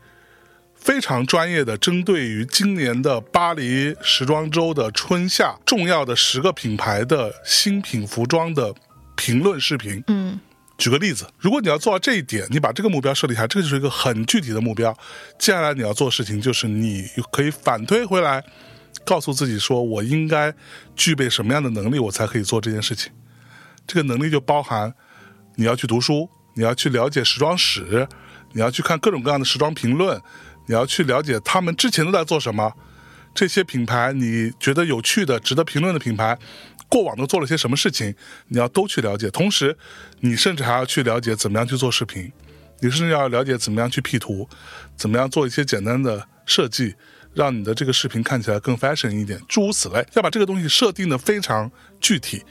[0.74, 8.74] 非常专业的，针对于今年的巴黎时装周的春夏重要的十个品牌的新品服装的
[9.14, 10.40] 评论视频，嗯。
[10.83, 14.93] 举个例子，如果你要做到这一点，你把这个目标设立下，这就是一个很具体的目标。
[15.39, 18.43] 接下来你要做事情，就是你可以反推回来，
[19.05, 20.53] 告诉自己说，我应该
[20.97, 23.12] 具备什么样的能力，我才可以做这件事情。
[23.87, 24.93] 这个能力就包含
[25.55, 28.09] 你要去读书，你要去了解时装史，
[28.51, 30.20] 你要去看各种各样的时装评论，
[30.66, 32.72] 你要去了解他们之前都在做什么。
[33.35, 36.37] 这些品牌你觉得有趣的、值得评论的品牌，
[36.93, 38.14] 过往都做了些什么事情，
[38.49, 39.30] 你要都去了解。
[39.30, 39.74] 同时，
[40.20, 42.30] 你甚至还要去了解怎么样去做视频，
[42.80, 44.47] 你甚至要了解怎么样去 P 图，
[44.95, 46.95] 怎么样做一些简单的设计，
[47.32, 50.07] 让你的这个视频看起来更 fashion 一点，诸如此类。
[50.12, 52.43] 要把这个东西设定的非常具体，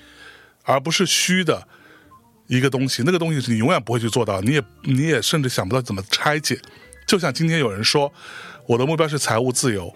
[0.64, 1.68] 而不是虚的
[2.48, 3.04] 一个东西。
[3.06, 6.60] 那个东西是你永远不会去做到，你也你也甚至想不到怎么拆解。
[7.06, 8.12] 就像今天有人说，
[8.66, 9.96] 我的目标是财务自由。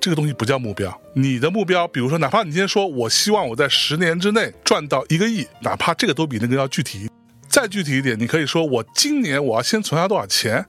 [0.00, 7.10] 这个东西不叫目标，你的目标，比如说，哪怕你今天说我希望我在十年之内赚到一个亿，哪怕这个都比那个要具体，
[7.48, 10.64] 再具体一点，你可以说我今年我要先存下多少钱，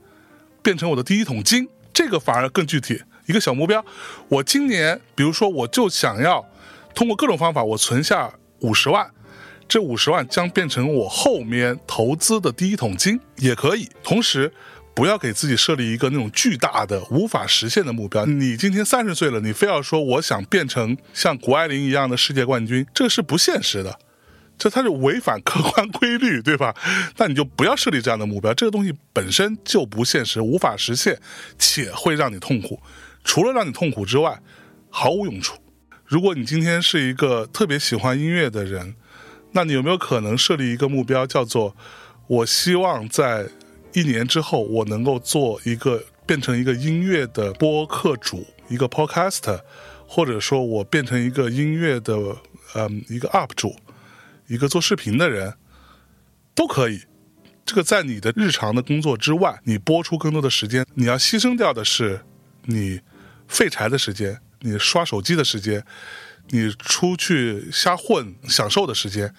[0.60, 3.00] 变成我的第一桶金，这个反而更具体。
[3.26, 3.84] 一个小目标，
[4.28, 6.44] 我今年，比如说，我就想要
[6.94, 9.08] 通过各种方法，我存下五十万，
[9.68, 13.88] 这五十万将变成我后面投资的第一桶金，也可以。
[14.02, 14.52] 同时。
[14.98, 18.26] 不要给自己设立一个那种巨大的、无法实现的目标。
[18.26, 23.96] 你今天三十岁了，你非要说我想变成像谷爱凌一样的世界冠军，这是不现实的，
[24.58, 26.74] 这它是违反客观规律，对吧？
[27.16, 31.16] 那你就不要设立这样的目标，这个东西本身就不现实、无法实现，
[31.56, 32.82] 且会让你痛苦。
[33.22, 34.40] 除了让你痛苦之外，
[34.90, 35.56] 毫无用处。
[36.06, 38.96] 如果你今天是一个特别喜欢音乐的人，
[39.52, 41.76] 那你有没有可能设立一个目标，叫做
[42.26, 43.46] 我希望在。
[43.92, 49.60] 一年之后，我能够做一个变成一个音乐的播客主，一个 podcast，
[50.06, 52.14] 或者说我变成一个音乐的
[52.74, 53.74] 嗯一个 up 主，
[54.46, 55.54] 一个做视频的人，
[56.54, 57.02] 都可以。
[57.64, 62.20] 这个在你的日常的工作之外，你播出更多的时间，你要牺牲掉的是
[62.64, 63.00] 你
[63.46, 65.84] 废柴的时间，你刷手机的时间，
[66.48, 69.34] 你出去瞎混享受的时间。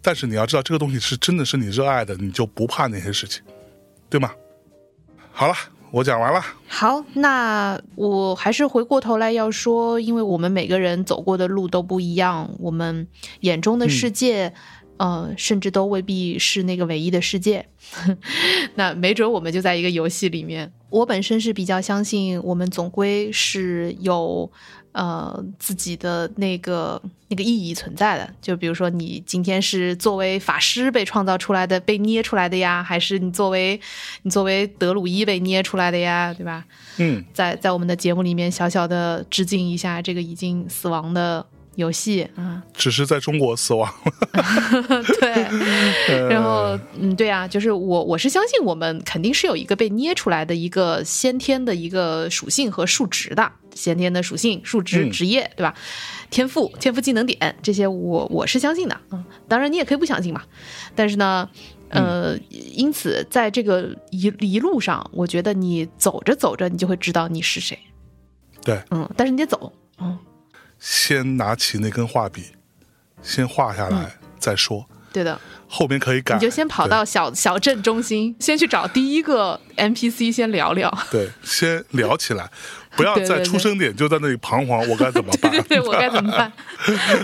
[0.00, 3.42] 但是你要知道，这个东西是真的是你热爱的，你就不怕那些事情。
[4.08, 4.30] 对吗？
[5.30, 5.54] 好了，
[5.90, 6.40] 我讲完了。
[6.68, 13.06] 好，那我还是回过头来要说，因为我们每个人走过的路都不一样，我们
[13.40, 14.52] 眼中的世界，
[14.96, 17.68] 呃，甚至都未必是那个唯一的世界。
[18.76, 20.72] 那没准我们就在一个游戏里面。
[20.90, 24.50] 我本身是比较相信，我们总归是有。
[24.96, 33.78] 呃，自己的那个那个意义存在的，就比如说，你今天是作为法师被创造出来的、被捏出来的呀，还是你作为
[34.22, 36.64] 你作为德鲁伊被捏出来的呀，对吧？
[36.96, 41.44] 嗯，在在我们的节目里面小小的致敬一下这个已经死亡的
[41.76, 43.90] 游戏啊，只是在中国死亡。
[45.20, 45.30] 对，
[46.28, 53.52] 然后嗯，对啊，就是我我是相信我们肯定是有一个被捏出来的一个先天的一个属性和数值的。
[53.74, 55.74] 先天的属性、数值、职业，对吧？
[56.30, 58.98] 天赋、天赋技能点这些，我我是相信的。
[59.10, 60.42] 嗯，当然你也可以不相信嘛。
[60.94, 61.46] 但是呢，
[61.90, 67.78] 呃，因此在这个一一路上，我觉得你走着走着，你就会知道你是谁。
[68.64, 69.70] 对，嗯，但是你得走，
[70.00, 70.18] 嗯，
[70.88, 72.44] 先拿起那根画笔，
[73.20, 74.86] 先画下来再说。
[75.12, 76.36] 对的，后面可以改。
[76.36, 80.88] 你就先跑到小小镇中心，先去找第一个 NPC，先聊聊。
[81.10, 82.48] 对，先聊起来。
[82.96, 85.50] 不要在出生点就在那里彷徨，我该怎么办？
[85.68, 86.52] 对我该怎么办？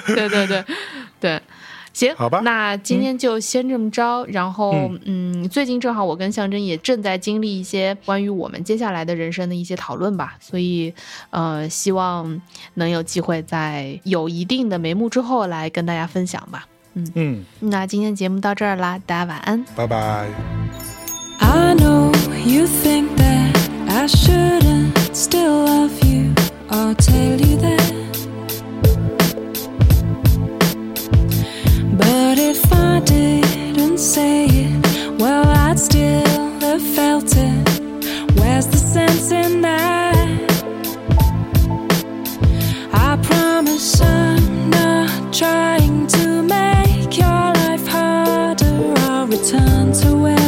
[0.09, 0.65] 对对对
[1.21, 1.41] 对，
[1.93, 2.41] 行，好吧。
[2.41, 4.25] 那今天就先这么着。
[4.27, 10.93] 然后，嗯，最近正好我跟象征也正在经历一些关于我们接下来的人生的一些讨论吧，所以，
[11.31, 12.41] 呃，希望
[12.75, 16.67] 能有机会在有一定的眉目之后来跟大家分享吧。
[16.95, 20.29] 嗯嗯，那今天节目到这儿啦，大家晚安，拜拜。
[21.39, 22.13] I know
[22.45, 23.57] you think that
[23.89, 26.33] I shouldn't still love you,
[26.69, 27.93] I'll tell you that.
[33.93, 37.69] didn't say it, well, I'd still have felt it.
[38.39, 40.51] Where's the sense in that?
[42.95, 48.95] I promise I'm not trying to make your life harder.
[49.11, 50.42] I'll return to where.